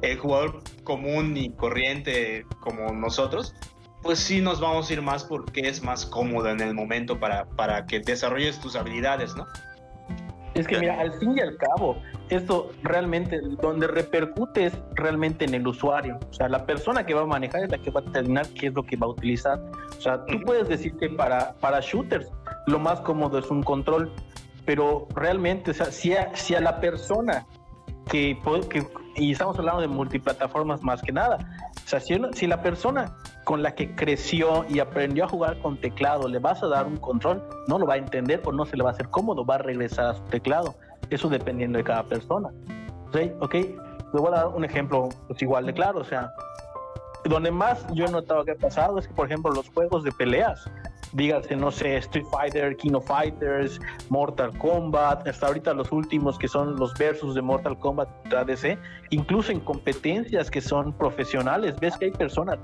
[0.01, 3.53] el jugador común y corriente como nosotros,
[4.01, 7.45] pues sí nos vamos a ir más porque es más cómodo en el momento para,
[7.45, 9.47] para que desarrolles tus habilidades, ¿no?
[10.55, 15.53] Es que mira, al fin y al cabo, esto realmente, donde repercute es realmente en
[15.53, 16.17] el usuario.
[16.29, 18.67] O sea, la persona que va a manejar es la que va a determinar qué
[18.67, 19.59] es lo que va a utilizar.
[19.97, 22.31] O sea, tú puedes decir que para, para shooters
[22.67, 24.13] lo más cómodo es un control,
[24.65, 27.45] pero realmente, o sea, si a, si a la persona
[28.09, 28.39] que,
[28.69, 31.37] que, y estamos hablando de multiplataformas más que nada,
[31.85, 36.27] o sea, si, la persona con la que creció y aprendió a jugar con teclado,
[36.27, 38.83] le vas a dar un control, no lo va a entender o no se le
[38.83, 40.73] va a hacer cómodo, va a regresar a su teclado.
[41.11, 42.49] Eso dependiendo de cada persona.
[43.13, 43.31] ¿Sí?
[43.39, 43.53] ¿Ok?
[43.53, 45.99] Le voy a dar un ejemplo pues, igual de claro.
[45.99, 46.33] O sea,
[47.29, 50.11] donde más yo he notado que ha pasado es que, por ejemplo, los juegos de
[50.11, 50.69] peleas,
[51.13, 56.47] dígase, no sé, Street Fighter, King of Fighters, Mortal Kombat, hasta ahorita los últimos que
[56.47, 58.77] son los versus de Mortal Kombat ADC,
[59.09, 62.59] incluso en competencias que son profesionales, ves que hay personas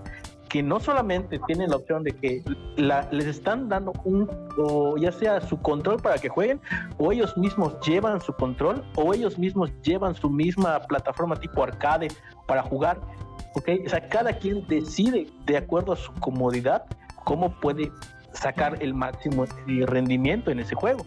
[0.51, 2.43] que no solamente tienen la opción de que
[2.75, 6.59] les están dando un, o ya sea su control para que jueguen,
[6.97, 12.09] o ellos mismos llevan su control, o ellos mismos llevan su misma plataforma tipo arcade
[12.47, 12.99] para jugar.
[13.53, 13.69] ¿Ok?
[13.85, 16.85] O sea, cada quien decide de acuerdo a su comodidad
[17.23, 17.91] cómo puede
[18.33, 19.45] sacar el máximo
[19.85, 21.05] rendimiento en ese juego.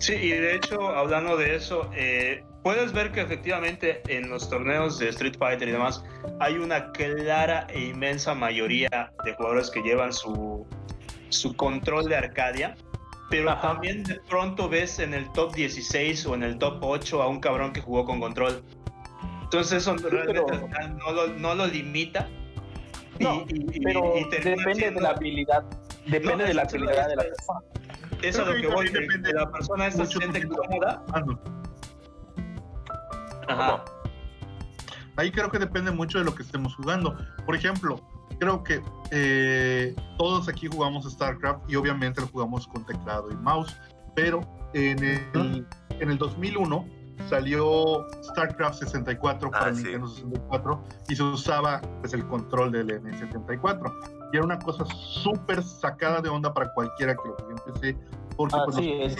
[0.00, 4.98] Sí, y de hecho, hablando de eso, eh, puedes ver que efectivamente en los torneos
[4.98, 6.04] de Street Fighter y demás
[6.40, 10.66] hay una clara e inmensa mayoría de jugadores que llevan su,
[11.30, 12.76] su control de Arcadia,
[13.30, 17.28] pero también de pronto ves en el top 16 o en el top 8 a
[17.28, 18.62] un cabrón que jugó con control.
[19.46, 20.42] Entonces eso realmente
[20.98, 22.28] no, lo, no, lo, limita.
[23.20, 25.64] No, y, pero depende de la habilidad.
[26.04, 27.60] Depende de la habilidad de la persona.
[28.22, 29.32] Eso es lo que voy, depende.
[29.32, 31.04] la persona se siente cómoda.
[35.14, 37.16] Ahí creo que depende mucho de lo que estemos jugando.
[37.44, 38.00] Por ejemplo,
[38.40, 38.82] creo que
[39.12, 43.76] eh, todos aquí jugamos StarCraft y obviamente lo jugamos con teclado y mouse,
[44.16, 44.40] pero
[44.74, 45.66] en el,
[46.00, 46.95] en el 2001
[47.28, 53.92] salió StarCraft 64 para ah, Nintendo 64 y se usaba pues el control del N74
[54.32, 57.98] y era una cosa súper sacada de onda para cualquiera que lo en PC
[58.36, 59.16] porque pues,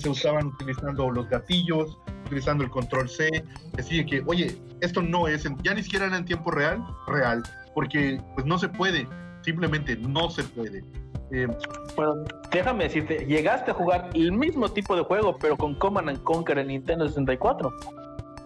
[0.00, 1.96] se, usaban utilizando los gatillos
[2.32, 3.44] utilizando el control C,
[3.74, 7.42] decide que, oye, esto no es, ya ni siquiera era en tiempo real, real,
[7.74, 9.06] porque pues no se puede,
[9.42, 10.84] simplemente no se puede.
[11.30, 11.48] Eh,
[11.96, 16.22] bueno, déjame decirte, llegaste a jugar el mismo tipo de juego, pero con Command and
[16.22, 17.72] Conquer en Nintendo 64.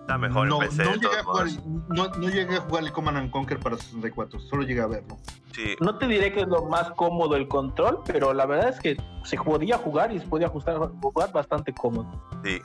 [0.00, 1.46] Está mejor no, en PC, no, llegué a jugar,
[1.88, 5.18] no, no, llegué a jugar el Command and Conquer para 64, solo llegué a verlo.
[5.52, 5.74] Sí.
[5.80, 8.96] No te diré que es lo más cómodo el control, pero la verdad es que
[9.24, 12.08] se podía jugar y se podía ajustar, jugar bastante cómodo.
[12.44, 12.60] Sí,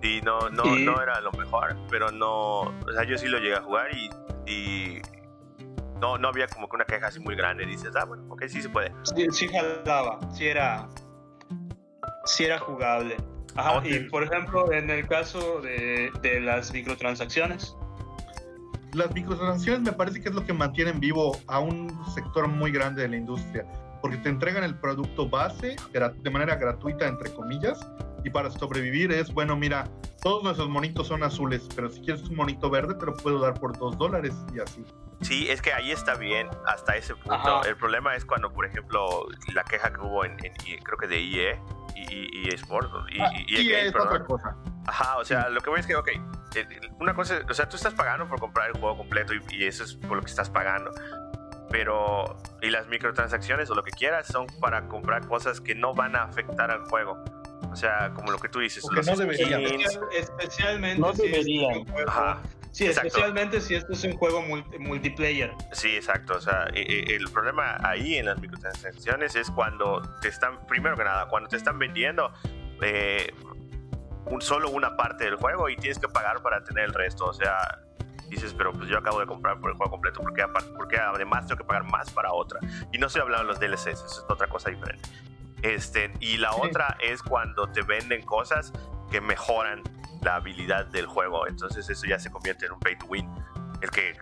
[0.00, 3.56] Sí, no, no, no era lo mejor, pero no, o sea, yo sí lo llegué
[3.56, 4.08] a jugar y,
[4.50, 5.02] y
[6.00, 7.66] no, no había como que una queja así muy grande.
[7.66, 8.92] Dices, ah, bueno, ok, sí se puede.
[9.14, 10.88] Sí, sí jalaba, sí era,
[12.24, 13.16] sí era jugable.
[13.54, 17.76] Ajá, y por ejemplo, en el caso de, de las microtransacciones.
[18.92, 23.02] Las microtransacciones me parece que es lo que mantienen vivo a un sector muy grande
[23.02, 23.66] de la industria,
[24.00, 27.80] porque te entregan el producto base de manera gratuita, entre comillas,
[28.24, 29.88] y para sobrevivir es, bueno, mira,
[30.22, 33.54] todos nuestros monitos son azules, pero si quieres un monito verde te lo puedo dar
[33.54, 34.84] por dos dólares y así.
[35.20, 37.64] Sí, es que ahí está bien hasta ese punto.
[37.64, 41.60] El problema es cuando, por ejemplo, la queja que hubo en, creo que de IE
[41.96, 44.56] y, y Sport y, ah, IE es otra cosa.
[44.86, 46.08] Ajá, o sea, lo que voy es que, ok,
[47.00, 49.84] una cosa, o sea, tú estás pagando por comprar el juego completo y, y eso
[49.84, 50.92] es por lo que estás pagando
[51.70, 56.16] pero y las microtransacciones o lo que quieras son para comprar cosas que no van
[56.16, 57.22] a afectar al juego.
[57.70, 58.84] O sea, como lo que tú dices.
[58.90, 59.62] no deberían.
[60.12, 61.84] Especialmente no deberían.
[62.70, 64.42] Sí, especialmente si esto es un juego
[64.78, 65.52] multiplayer.
[65.72, 66.34] Sí, exacto.
[66.36, 70.96] O sea, e, e, el problema ahí en las microtransacciones es cuando te están, primero
[70.96, 72.32] que nada, cuando te están vendiendo
[72.82, 73.32] eh,
[74.26, 77.26] un, solo una parte del juego y tienes que pagar para tener el resto.
[77.26, 77.80] O sea,
[78.28, 80.44] dices, pero pues yo acabo de comprar por el juego completo, porque,
[80.76, 82.60] porque además tengo que pagar más para otra?
[82.92, 85.08] Y no estoy hablando de los DLCs, eso es otra cosa diferente.
[85.62, 88.72] Este, y la otra es cuando te venden cosas
[89.10, 89.82] que mejoran
[90.22, 91.46] la habilidad del juego.
[91.46, 93.28] Entonces eso ya se convierte en un pay to win.
[93.80, 94.14] El que,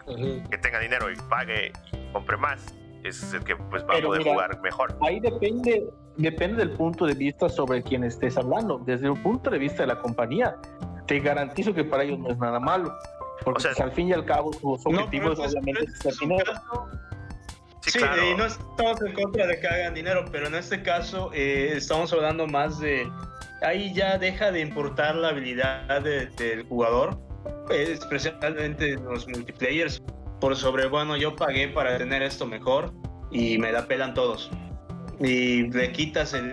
[0.50, 2.74] que tenga dinero y pague y compre más
[3.04, 4.98] es el que pues va a poder jugar mejor.
[5.00, 8.78] Ahí depende, depende del punto de vista sobre quien estés hablando.
[8.78, 10.56] Desde un punto de vista de la compañía,
[11.06, 12.92] te garantizo que para ellos no es nada malo.
[13.44, 15.86] Porque pues, al fin y al cabo su objetivo es obviamente
[16.20, 16.52] dinero.
[17.86, 21.72] Sí, y no estamos en contra de que hagan dinero, pero en este caso eh,
[21.76, 23.08] estamos hablando más de...
[23.62, 27.18] Ahí ya deja de importar la habilidad del jugador,
[27.70, 30.02] especialmente los multiplayers,
[30.40, 32.92] por sobre, bueno, yo pagué para tener esto mejor
[33.30, 34.50] y me la pelan todos.
[35.20, 36.52] Y le quitas el,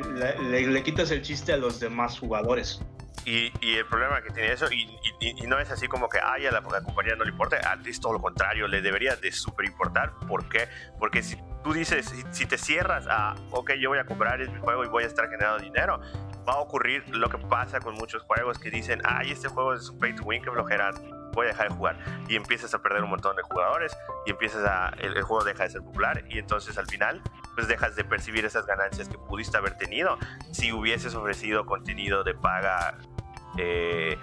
[0.49, 2.81] le, quitas el chiste a los demás jugadores.
[3.26, 6.45] Y, y, el problema que tiene eso, y, y, no es así como que ay,
[6.45, 10.11] a la, compañía no le importa, es todo lo contrario, le debería de súper importar.
[10.28, 10.67] ¿Por qué?
[10.99, 14.59] Porque si tú dices, si, si, te cierras a, ok, yo voy a comprar este
[14.59, 16.01] juego y voy a estar generando dinero,
[16.47, 19.89] va a ocurrir lo que pasa con muchos juegos que dicen, ay, este juego es
[19.89, 20.91] un pay to win, que flojera,
[21.34, 21.97] voy a dejar de jugar.
[22.28, 23.95] Y empiezas a perder un montón de jugadores
[24.26, 27.21] y empiezas a, el, juego deja de ser popular y entonces al final
[27.56, 30.18] pues dejas de percibir esas ganancias que pudiste haber tenido
[30.51, 32.97] si hubieses ofrecido contenido de paga.
[33.58, 34.18] Eh,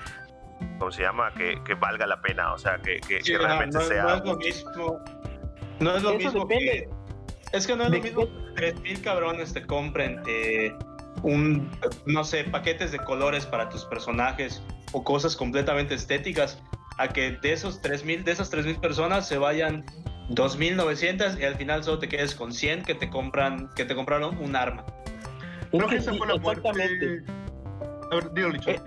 [0.78, 1.32] ¿Cómo se llama?
[1.34, 4.02] Que, que, valga la pena, o sea, que, que, realmente sea.
[4.02, 5.04] No es lo mismo.
[5.78, 6.88] No es lo mismo que.
[7.52, 10.72] Es que no es lo mismo que 3.000 cabrones te compren eh,
[11.22, 11.70] un,
[12.06, 14.62] no sé, paquetes de colores para tus personajes
[14.92, 16.62] o cosas completamente estéticas,
[16.98, 19.84] a que de esos 3000, de esas 3000 personas se vayan
[20.30, 24.38] 2900 y al final solo te quedes con 100 que te compran, que te compraron
[24.38, 24.84] un arma.
[25.70, 26.68] Creo que, esa fue la muerte.
[26.68, 28.70] A ver, dilo, Licho.
[28.70, 28.80] Eh,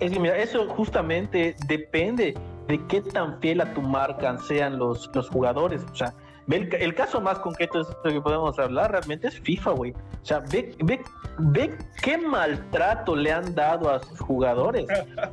[0.00, 2.34] es que mira, eso justamente depende
[2.66, 5.82] de qué tan fiel a tu marca sean los, los jugadores.
[5.92, 6.12] O sea,
[6.48, 9.92] el, caso más concreto de esto que podemos hablar realmente es FIFA, güey.
[9.92, 11.00] O sea, ve, ve,
[11.38, 14.86] ve qué maltrato le han dado a sus jugadores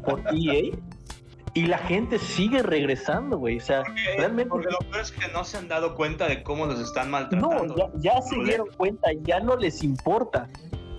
[0.04, 0.76] por EA
[1.54, 3.58] y la gente sigue regresando, güey.
[3.58, 3.84] O sea,
[4.18, 4.49] realmente.
[4.49, 7.76] Porque lo peor es que no se han dado cuenta de cómo los están maltratando.
[7.76, 10.47] No, ya, se dieron cuenta, ya no les importa.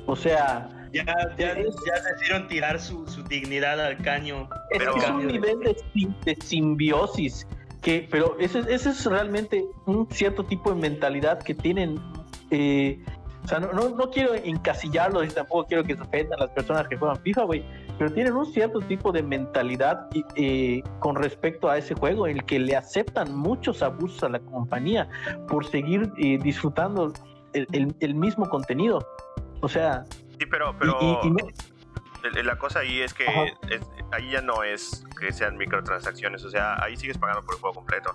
[0.07, 0.69] O sea.
[0.93, 1.07] Ya,
[1.39, 4.49] ya, decidieron tirar su, dignidad al caño.
[4.71, 7.47] Es, es un nivel de simbiosis
[7.83, 12.01] que, pero ese, ese es realmente un cierto tipo de mentalidad que tienen.
[12.51, 13.03] Eh,
[13.45, 16.97] o sea, no, no, quiero encasillarlo y tampoco quiero que se ofendan las personas que
[16.97, 17.65] juegan FIFA, güey.
[17.99, 22.45] Pero tienen un cierto tipo de mentalidad eh, con respecto a ese juego en el
[22.45, 25.09] que le aceptan muchos abusos a la compañía
[25.49, 27.13] por seguir eh, disfrutando
[27.53, 29.07] el, el, mismo contenido.
[29.61, 30.05] O sea.
[30.39, 30.99] Sí, pero, pero
[32.45, 33.27] la cosa ahí es que
[34.13, 37.75] ahí ya no es que sean microtransacciones, o sea, ahí sigues pagando por el juego
[37.75, 38.15] completo.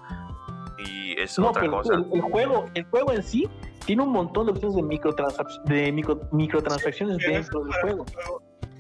[0.86, 1.96] Y es otra cosa.
[1.96, 3.50] El, juego, el juego en sí
[3.86, 5.92] tiene un montón de opciones de, de
[6.32, 8.06] microtransacciones dentro del juego.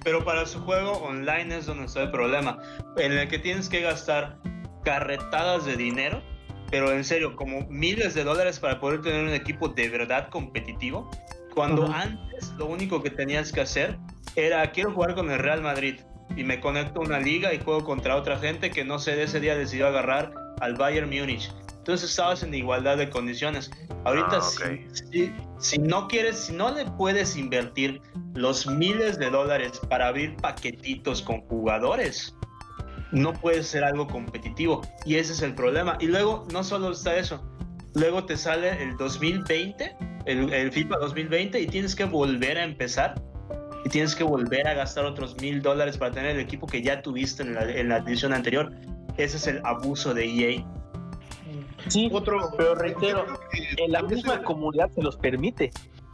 [0.03, 2.59] Pero para su juego online es donde está el problema,
[2.97, 4.37] en el que tienes que gastar
[4.83, 6.21] carretadas de dinero,
[6.71, 11.09] pero en serio, como miles de dólares para poder tener un equipo de verdad competitivo,
[11.53, 13.97] cuando antes lo único que tenías que hacer
[14.35, 15.99] era quiero jugar con el Real Madrid
[16.35, 19.23] y me conecto a una liga y juego contra otra gente que no sé de
[19.23, 21.51] ese día decidió agarrar al Bayern Múnich.
[21.87, 23.71] Entonces estabas en igualdad de condiciones.
[24.03, 28.01] Ahorita ah, si, si, no quieres, si no le puedes invertir
[28.33, 32.35] los miles de dólares para abrir paquetitos con jugadores,
[33.13, 34.81] no puedes ser algo competitivo.
[35.05, 35.97] Y ese es el problema.
[36.01, 37.41] Y luego no solo está eso,
[37.93, 43.15] luego te sale el 2020, el, el FIFA 2020 y tienes que volver a empezar
[43.85, 47.01] y tienes que volver a gastar otros mil dólares para tener el equipo que ya
[47.01, 48.73] tuviste en la, en la edición anterior.
[49.15, 50.76] Ese es el abuso de EA.
[51.87, 53.25] Sí, Otro, pero reitero,
[53.77, 55.71] en la misma comunidad se los permite.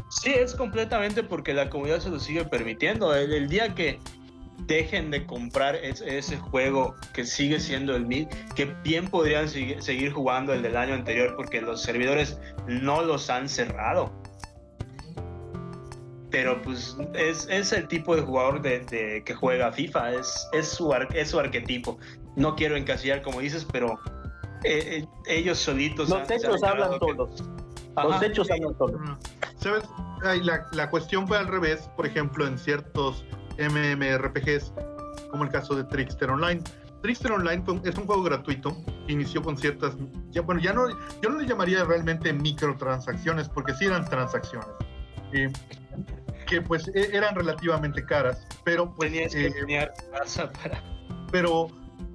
[0.09, 3.16] Sí, es completamente porque la comunidad se lo sigue permitiendo.
[3.16, 3.99] El, día que
[4.68, 10.53] dejen de comprar ese juego que sigue siendo el mil, que bien podrían seguir jugando
[10.53, 14.11] el del año anterior porque los servidores no los han cerrado
[16.34, 20.91] pero pues es, es, el tipo de jugador de, que juega FIFA, es, es, su
[21.14, 21.99] es su arquetipo.
[22.36, 23.99] No quiero encasillar como dices, pero
[24.64, 26.09] eh, eh, ellos solitos...
[26.09, 27.43] Los hechos hablan todos.
[27.95, 29.01] Los hechos hablan todos.
[29.57, 29.84] ¿Sabes?
[30.43, 33.26] La, la, cuestión fue al revés, por ejemplo, en ciertos
[33.57, 34.74] MMRPGs,
[35.30, 36.61] como el caso de Trickster Online.
[37.01, 38.76] Trickster Online es un juego gratuito
[39.07, 39.95] inició con ciertas,
[40.30, 40.89] ya, bueno, ya no,
[41.22, 44.70] yo no le llamaría realmente microtransacciones, porque sí eran transacciones.
[45.34, 45.51] Eh,
[46.47, 49.11] que pues e, eran relativamente caras, pero pues...
[49.36, 49.51] Eh,
[50.61, 50.84] para...
[51.32, 51.68] Pero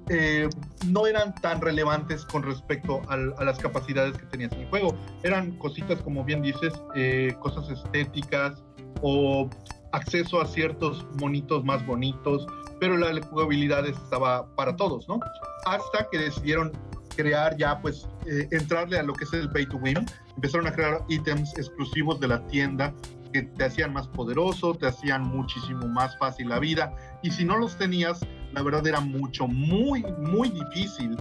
[0.09, 0.49] eh,
[0.87, 4.95] no eran tan relevantes con respecto a las capacidades que tenías en el juego.
[5.23, 8.63] Eran cositas, como bien dices, eh, cosas estéticas
[9.01, 9.49] o
[9.91, 12.45] acceso a ciertos monitos más bonitos,
[12.79, 15.19] pero la jugabilidad estaba para todos, ¿no?
[15.65, 16.71] Hasta que decidieron
[17.15, 18.07] crear ya, pues,
[18.51, 20.05] entrarle a lo que es el pay to win.
[20.35, 22.93] Empezaron a crear ítems exclusivos de la tienda
[23.33, 26.93] que te hacían más poderoso, te hacían muchísimo más fácil la vida.
[27.21, 28.19] Y si no los tenías,
[28.53, 31.17] la verdad era mucho, muy, muy difícil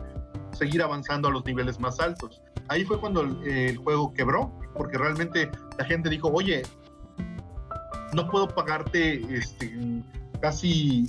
[0.53, 2.43] seguir avanzando a los niveles más altos.
[2.69, 6.63] Ahí fue cuando el, juego quebró, porque realmente la gente dijo, oye,
[8.13, 9.73] no puedo pagarte este,
[10.41, 11.07] casi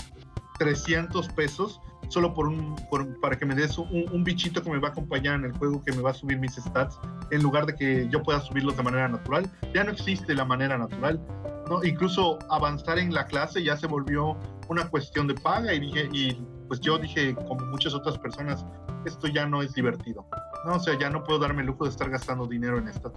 [0.59, 2.75] 300 pesos solo por un,
[3.21, 5.91] para que me des un, bichito que me va a acompañar en el juego, que
[5.91, 6.99] me va a subir mis stats,
[7.31, 9.49] en lugar de que yo pueda subirlos de manera natural.
[9.73, 11.21] Ya no existe la manera natural.
[11.69, 11.83] ¿no?
[11.83, 14.35] Incluso avanzar en la clase ya se volvió
[14.69, 16.33] una cuestión de paga y dije, y
[16.67, 18.65] pues yo dije, como muchas otras personas,
[19.05, 20.25] esto ya no es divertido.
[20.65, 23.11] No, o sea, ya no puedo darme el lujo de estar gastando dinero en esta.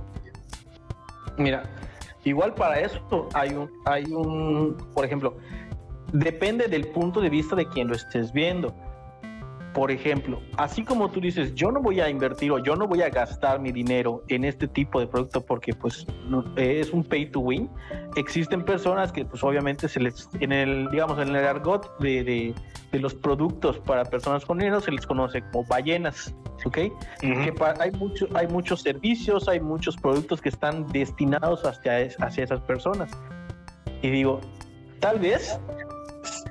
[1.36, 1.62] Mira,
[2.24, 5.36] igual para eso hay un, hay un, por ejemplo,
[6.12, 8.74] depende del punto de vista de quien lo estés viendo.
[9.74, 13.00] Por ejemplo, así como tú dices, yo no voy a invertir o yo no voy
[13.02, 16.06] a gastar mi dinero en este tipo de producto porque pues
[16.56, 17.70] es un pay to win,
[18.16, 22.54] existen personas que pues obviamente se les, en el, digamos, en el argot de, de,
[22.92, 26.78] de los productos para personas con dinero se les conoce como ballenas, ¿ok?
[27.20, 32.60] que hay, mucho, hay muchos servicios, hay muchos productos que están destinados hacia, hacia esas
[32.60, 33.10] personas.
[34.02, 34.40] Y digo,
[35.00, 35.58] tal vez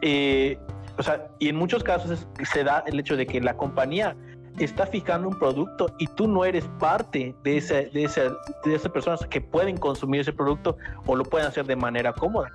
[0.02, 0.58] eh,
[1.02, 4.16] o sea, y en muchos casos se da el hecho de que la compañía
[4.60, 8.30] está fijando un producto y tú no eres parte de, ese, de, ese,
[8.64, 10.78] de esas personas que pueden consumir ese producto
[11.08, 12.52] o lo pueden hacer de manera cómoda.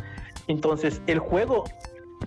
[0.47, 1.65] Entonces, el juego,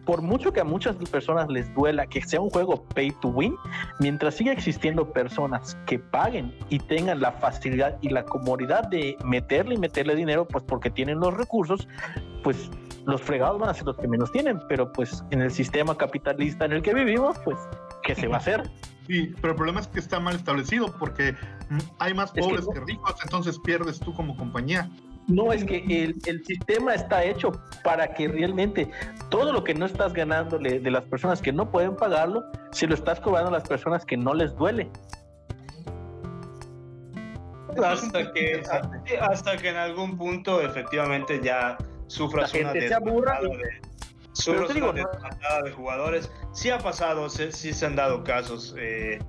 [0.04, 3.56] por mucho que a muchas personas les duela que sea un juego pay to win,
[4.02, 9.76] mientras siga existiendo personas que paguen y tengan la facilidad y la comodidad de meterle
[9.76, 11.88] y meterle dinero, pues porque tienen los recursos,
[12.44, 12.70] pues
[13.06, 16.66] los fregados van a ser los que menos tienen, pero pues en el sistema capitalista
[16.66, 17.58] en el que vivimos, pues,
[18.04, 18.70] ¿qué se va a hacer?
[19.08, 21.36] Sí, pero el problema es que está mal establecido porque
[21.98, 24.90] hay más pobres que, ricos, entonces pierdes tú como compañía.
[25.28, 27.52] No, es que el, el, sistema está hecho
[27.84, 28.90] para que realmente
[29.30, 32.96] todo lo que no estás ganándole de las personas que no pueden pagarlo, se lo
[32.96, 34.90] estás cobrando a las personas que no les duele.
[37.84, 38.64] Hasta que,
[39.22, 41.78] hasta que en algún punto efectivamente ya
[42.10, 43.82] sufras una desbandada de,
[44.34, 44.92] sufras una
[45.64, 46.30] de jugadores.
[46.54, 48.76] Sí ha pasado, sí, se han dado casos.
[48.78, 49.20] Eh,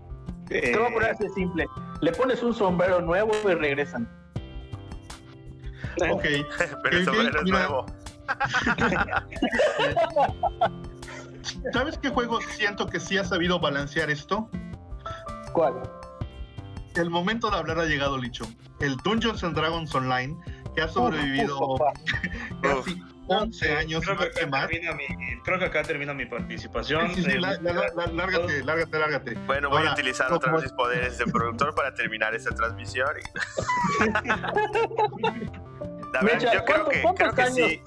[0.48, 1.66] Te voy a poner así simple.
[2.00, 4.08] Le pones un sombrero nuevo y regresan.
[6.10, 6.22] Ok.
[6.82, 7.86] Pero el sombrero es nuevo.
[11.72, 14.48] ¿Sabes qué juego siento que sí ha sabido balancear esto?
[15.52, 15.82] ¿Cuál?
[16.94, 18.44] El momento de hablar ha llegado, Licho.
[18.80, 20.36] El Dungeons and Dragons Online
[20.74, 21.76] que ha sobrevivido
[22.62, 24.68] casi 11 años creo que, más.
[24.68, 27.14] Mi, creo que acá termina mi participación.
[27.14, 29.34] Sí, sí, la, lárgate, lárgate, lárgate.
[29.46, 33.08] Bueno, voy a utilizar otra vez mis poderes de productor para terminar esta transmisión.
[36.12, 37.82] la verdad, yo creo que, creo que sí.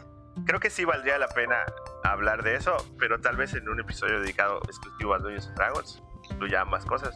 [0.45, 1.57] Creo que sí valdría la pena
[2.05, 6.63] hablar de eso, pero tal vez en un episodio dedicado exclusivo a Dungeons Dragons incluya
[6.65, 7.15] más cosas.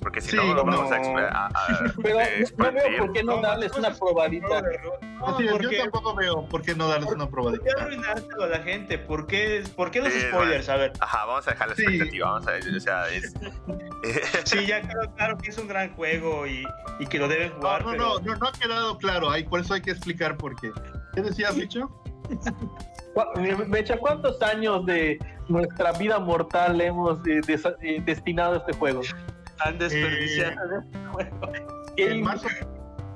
[0.00, 0.98] Porque si no, no, vamos a,
[2.02, 2.18] Pero
[2.56, 4.62] no veo por qué no darles una probadita.
[5.18, 7.64] No, yo tampoco veo por qué no darles una probadita.
[7.64, 8.98] ¿Por qué arruinárselo a la gente?
[8.98, 10.68] ¿Por qué, por qué los spoilers?
[10.68, 10.92] A ver.
[11.00, 12.30] Ajá, vamos a dejar la expectativa.
[12.30, 13.34] Vamos a ver, o sea, es...
[14.44, 16.64] sí, ya quedó claro que es un gran juego y,
[17.00, 17.84] y que lo deben jugar.
[17.84, 19.30] No, no, no, no, ha quedado claro.
[19.30, 20.70] Ahí, por eso hay que explicar por qué.
[21.14, 21.90] ¿Qué decías, Micho?
[23.66, 25.18] Mecha, ¿cuántos años de
[25.48, 27.40] nuestra vida mortal hemos eh,
[27.82, 29.02] eh, destinado a este juego?
[29.60, 30.82] Han desperdiciado
[31.96, 32.22] eh,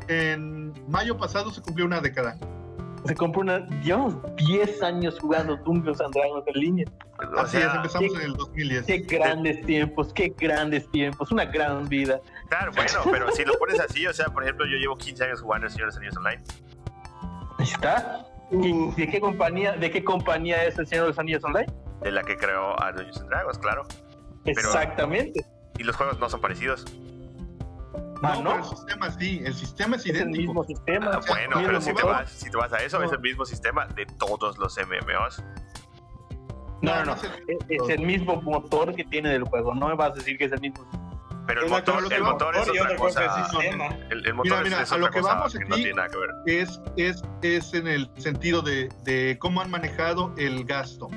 [0.08, 2.36] En, mayo pasado se cumplió una década.
[3.04, 3.66] Se compró una.
[3.80, 6.86] Llevamos 10 años jugando Dungeons and Dragons en línea.
[7.36, 8.86] Así es, empezamos en el 2010.
[8.86, 12.20] Qué grandes tiempos, qué grandes tiempos, una gran vida.
[12.48, 15.40] Claro, bueno, pero si lo pones así, o sea, por ejemplo, yo llevo 15 años
[15.40, 16.42] jugando el Señor de los Anillos Online.
[17.58, 18.26] Ahí está.
[18.50, 21.72] ¿De qué compañía, de qué compañía es el Señor de los Anillos Online?
[22.02, 23.82] De la que creó a Dungeons and Dragons, claro.
[24.44, 25.44] Exactamente
[25.78, 26.84] y los juegos no son parecidos.
[28.24, 30.34] Ah, no, el sistema sí, el sistema es, idéntico.
[30.34, 31.10] el mismo sistema.
[31.12, 33.86] Ah, bueno, pero si te, vas, si te vas a eso, es el mismo sistema
[33.86, 35.42] de todos los MMOs.
[36.82, 40.14] No, no, no, es, el mismo motor que tiene del juego, no me vas a
[40.14, 40.86] decir que es el mismo.
[41.48, 43.48] Pero el motor, el motor es otra cosa.
[44.10, 45.94] El, el, motor mira, mira, es, a lo que cosa vamos que aquí no tiene
[45.94, 46.30] nada que ver.
[46.46, 51.08] Es, es, es en el sentido de, de cómo han manejado el gasto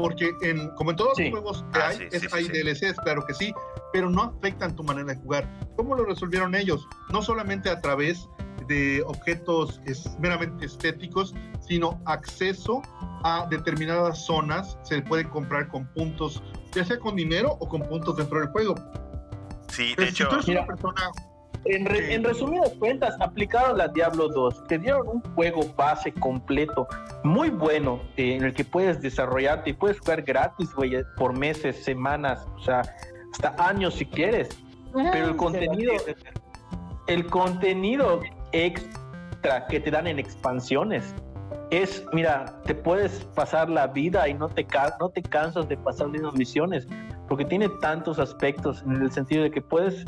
[0.00, 3.34] porque en, como en todos los juegos que ah, hay, es, hay DLCs, claro que
[3.34, 3.52] sí,
[3.92, 5.48] pero no afectan tu manera de jugar.
[5.76, 6.86] ¿Cómo lo resolvieron ellos?
[7.12, 8.28] No solamente a través
[8.68, 9.80] de objetos
[10.18, 12.82] meramente estéticos, sino acceso
[13.24, 18.16] a determinadas zonas se puede comprar con puntos, ya sea con dinero o con puntos
[18.16, 18.74] dentro del juego.
[19.68, 21.12] Sí, de hecho, una persona
[21.64, 26.88] en, resumidas cuentas, aplicaron la Diablo 2, te dieron un juego base completo,
[27.22, 31.84] muy bueno, eh, en el que puedes desarrollarte y puedes jugar gratis, güey, por meses,
[31.84, 32.82] semanas, o sea,
[33.32, 34.48] hasta años si quieres.
[34.92, 35.92] Pero el contenido,
[37.06, 38.20] el contenido
[38.52, 41.14] extra que te dan en expansiones
[41.70, 44.66] es, mira, te puedes pasar la vida y no te,
[44.98, 46.86] no te cansas de pasar las misiones,
[47.28, 50.04] porque tiene tantos aspectos en el sentido de que puedes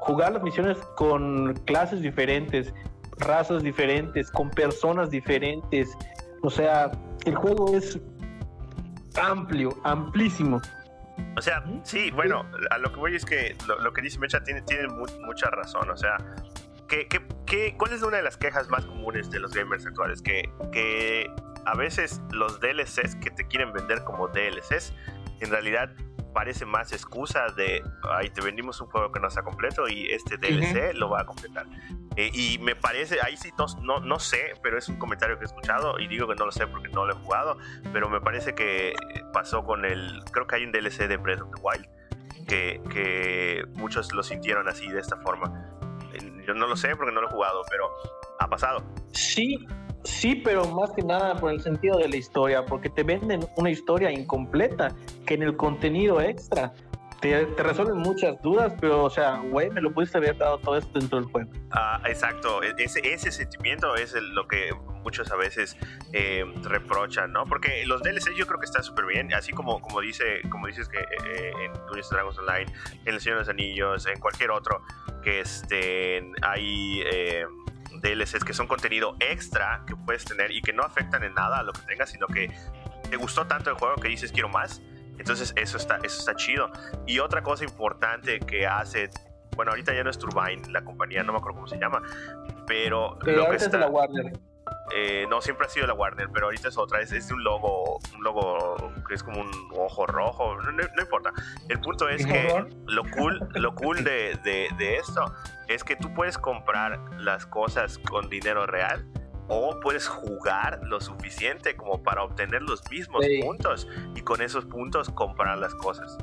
[0.00, 2.72] jugar las misiones con clases diferentes,
[3.18, 5.96] razas diferentes, con personas diferentes.
[6.42, 6.90] O sea,
[7.24, 7.98] el juego es
[9.20, 10.60] amplio, amplísimo.
[11.36, 14.62] O sea, sí, bueno, a lo que voy es que lo, que dice Mecha tiene,
[14.88, 15.90] mucha razón.
[15.90, 16.16] O sea,
[16.88, 20.22] ¿qué, qué, qué, cuál es una de las quejas más comunes de los gamers actuales?
[20.22, 21.30] Que, que
[21.66, 24.92] a veces los DLCs que te quieren vender como DLCs,
[25.40, 25.90] en realidad
[26.36, 30.36] parece más excusa de, ahí te vendimos un juego que no está completo y este
[30.36, 31.64] DLC lo va a completar.
[32.14, 35.46] Eh, y me parece, ahí sí no, no, sé, pero es un comentario que he
[35.46, 37.56] escuchado y digo que no lo sé porque no lo he jugado,
[37.90, 38.92] pero me parece que
[39.32, 41.86] pasó con el, creo que hay un DLC de Breath of the Wild
[42.46, 45.72] que, que muchos lo sintieron así, de esta forma.
[46.46, 47.88] Yo no lo sé porque no lo he jugado, pero
[48.40, 48.84] ha pasado.
[49.12, 49.66] Sí,
[50.06, 53.70] Sí, pero más que nada por el sentido de la historia, porque te venden una
[53.70, 54.94] historia incompleta
[55.26, 56.72] que en el contenido extra
[57.20, 60.98] te, resuelven muchas dudas, pero, o sea, güey, me lo pudiste haber dado todo esto
[60.98, 61.50] dentro del juego.
[61.70, 64.70] Ah, exacto, e-, ese, ese sentimiento es lo que
[65.02, 65.76] muchos a veces
[66.12, 67.44] eh, reprochan, ¿no?
[67.44, 70.88] Porque los DLC yo creo que están súper bien, así como, como, dice, como dices
[70.88, 72.72] que eh, en Dungeons Dragons Online,
[73.04, 74.82] en El Señor de los Anillos, en cualquier otro,
[75.22, 77.02] que estén hay...
[77.06, 77.46] Eh,
[78.00, 81.62] DLCs que son contenido extra que puedes tener y que no afectan en nada a
[81.62, 82.50] lo que tengas, sino que
[83.08, 84.80] te gustó tanto el juego que dices quiero más.
[85.18, 86.70] Entonces eso está, eso está chido.
[87.06, 89.10] Y otra cosa importante que hace,
[89.54, 92.02] bueno, ahorita ya no es Turbine, la compañía, no me acuerdo cómo se llama,
[92.66, 93.18] pero...
[93.22, 94.32] lo que está, la Warner.
[94.94, 97.98] Eh, no, siempre ha sido la Warner, pero ahorita es otra, es, es un logo,
[98.14, 98.76] un logo
[99.08, 101.32] que es como un ojo rojo, no, importa.
[101.68, 105.34] El punto es que lo cool, lo cool de, de, esto
[105.68, 109.04] es que tú puedes comprar las cosas con dinero real
[109.48, 115.08] o puedes jugar lo suficiente como para obtener los mismos puntos y con esos puntos
[115.10, 116.16] comprar las cosas.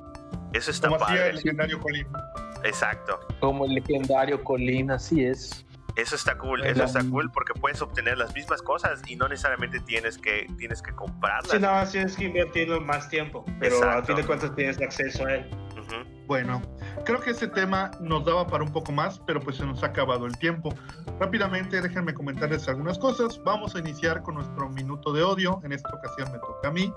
[0.53, 1.30] Eso está como padre.
[1.30, 2.07] el legendario Colin.
[2.64, 3.20] Exacto.
[3.39, 5.66] Como el legendario Colin, así es.
[5.95, 9.79] Eso está cool, eso está cool porque puedes obtener las mismas cosas y no necesariamente
[9.81, 11.51] tienes que, tienes que comprarlas.
[11.51, 15.35] Sí, no, tienes que invertirlo más tiempo, pero a fin de cuentas tienes acceso a
[15.35, 15.49] él.
[16.25, 16.61] Bueno,
[17.05, 19.87] creo que ese tema nos daba para un poco más, pero pues se nos ha
[19.87, 20.73] acabado el tiempo.
[21.19, 23.39] Rápidamente, déjenme comentarles algunas cosas.
[23.43, 25.59] Vamos a iniciar con nuestro minuto de odio.
[25.63, 26.93] En esta ocasión me toca a mí.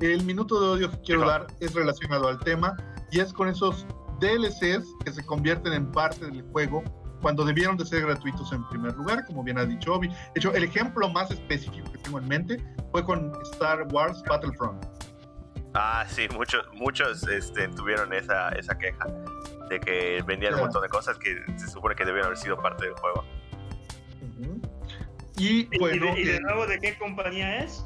[0.00, 2.76] El minuto de odio que quiero dar es relacionado al tema
[3.10, 3.86] y es con esos
[4.20, 6.84] DLCs que se convierten en parte del juego
[7.20, 10.08] cuando debieron de ser gratuitos en primer lugar, como bien ha dicho Obi.
[10.08, 14.84] De hecho, el ejemplo más específico que tengo en mente fue con Star Wars Battlefront.
[15.74, 19.06] Ah, sí, muchos, muchos este, tuvieron esa, esa queja
[19.68, 22.86] de que vendían un montón de cosas que se supone que debieron haber sido parte
[22.86, 23.24] del juego.
[25.36, 26.16] Y bueno.
[26.16, 27.84] ¿Y de, nuevo de qué compañía es?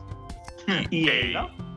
[0.91, 1.73] EA, ¿no?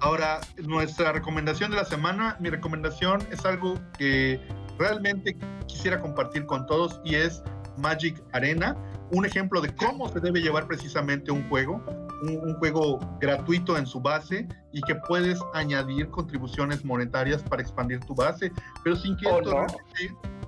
[0.00, 4.40] Ahora, nuestra recomendación de la semana, mi recomendación es algo que
[4.80, 7.42] realmente quisiera compartir con todos y es
[7.76, 8.76] Magic Arena,
[9.12, 11.82] un ejemplo de cómo se debe llevar precisamente un juego,
[12.22, 18.14] un, juego gratuito en su base y que puedes añadir contribuciones monetarias para expandir tu
[18.14, 18.52] base,
[18.82, 19.66] pero sin que, esto,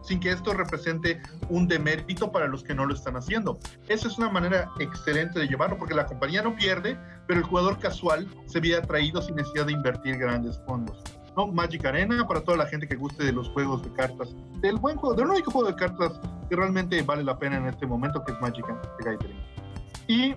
[0.03, 3.59] sin que esto represente un demérito para los que no lo están haciendo.
[3.89, 7.79] Esa es una manera excelente de llevarlo porque la compañía no pierde, pero el jugador
[7.79, 11.03] casual se ve atraído sin necesidad de invertir grandes fondos.
[11.37, 11.47] ¿No?
[11.49, 14.97] Magic Arena para toda la gente que guste de los juegos de cartas, del buen
[14.97, 18.33] juego, del único juego de cartas que realmente vale la pena en este momento, que
[18.33, 18.67] es Magic
[18.99, 19.41] the Gathering.
[20.09, 20.35] Y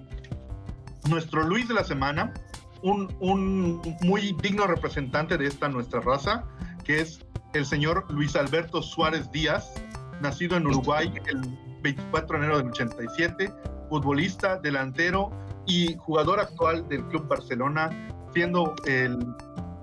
[1.09, 2.33] nuestro Luis de la semana,
[2.81, 6.43] un, un muy digno representante de esta nuestra raza,
[6.83, 7.19] que es
[7.53, 9.73] el señor Luis Alberto Suárez Díaz,
[10.21, 11.41] nacido en Uruguay el
[11.81, 13.53] 24 de enero del 87,
[13.89, 15.31] futbolista, delantero
[15.65, 17.89] y jugador actual del Club Barcelona,
[18.33, 19.17] siendo el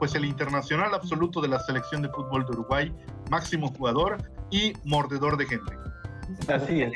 [0.02, 2.92] pues el internacional absoluto de la selección de fútbol de Uruguay,
[3.30, 4.18] máximo jugador
[4.50, 5.76] y mordedor de gente.
[6.48, 6.92] Así es.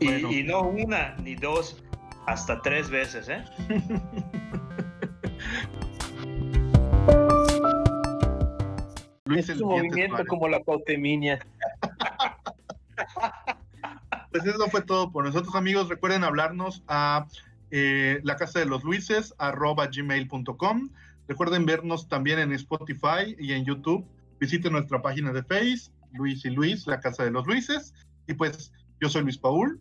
[0.00, 1.84] Y, no una ni dos,
[2.26, 3.44] hasta tres veces, ¿eh?
[9.26, 11.38] Luis es un movimiento como la pauteminia.
[14.32, 15.90] pues eso fue todo por nosotros, amigos.
[15.90, 17.26] Recuerden hablarnos a
[17.74, 20.90] eh, la casa de los Luises, arroba gmail.com.
[21.26, 24.06] Recuerden vernos también en Spotify y en YouTube.
[24.38, 27.94] Visiten nuestra página de Face, Luis y Luis, la casa de los Luises.
[28.28, 29.80] Y pues yo soy Luis Paul.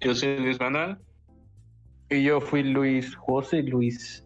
[0.00, 0.98] Yo soy Luis Manuel.
[2.10, 4.24] Y yo fui Luis José Luis.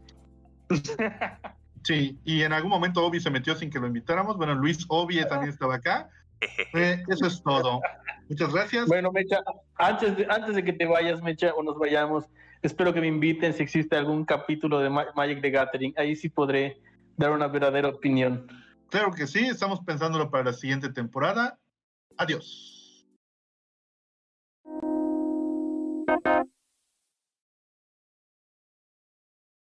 [1.82, 4.36] Sí, y en algún momento Obi se metió sin que lo invitáramos.
[4.36, 6.10] Bueno, Luis Obi también estaba acá.
[6.74, 7.80] Eh, eso es todo.
[8.28, 8.86] Muchas gracias.
[8.86, 9.42] Bueno, Mecha,
[9.76, 12.26] antes de, antes de que te vayas, Mecha, o nos vayamos,
[12.62, 15.94] Espero que me inviten si existe algún capítulo de Magic the Gathering.
[15.96, 16.80] Ahí sí podré
[17.16, 18.46] dar una verdadera opinión.
[18.90, 21.58] Claro que sí, estamos pensándolo para la siguiente temporada.
[22.16, 22.79] Adiós.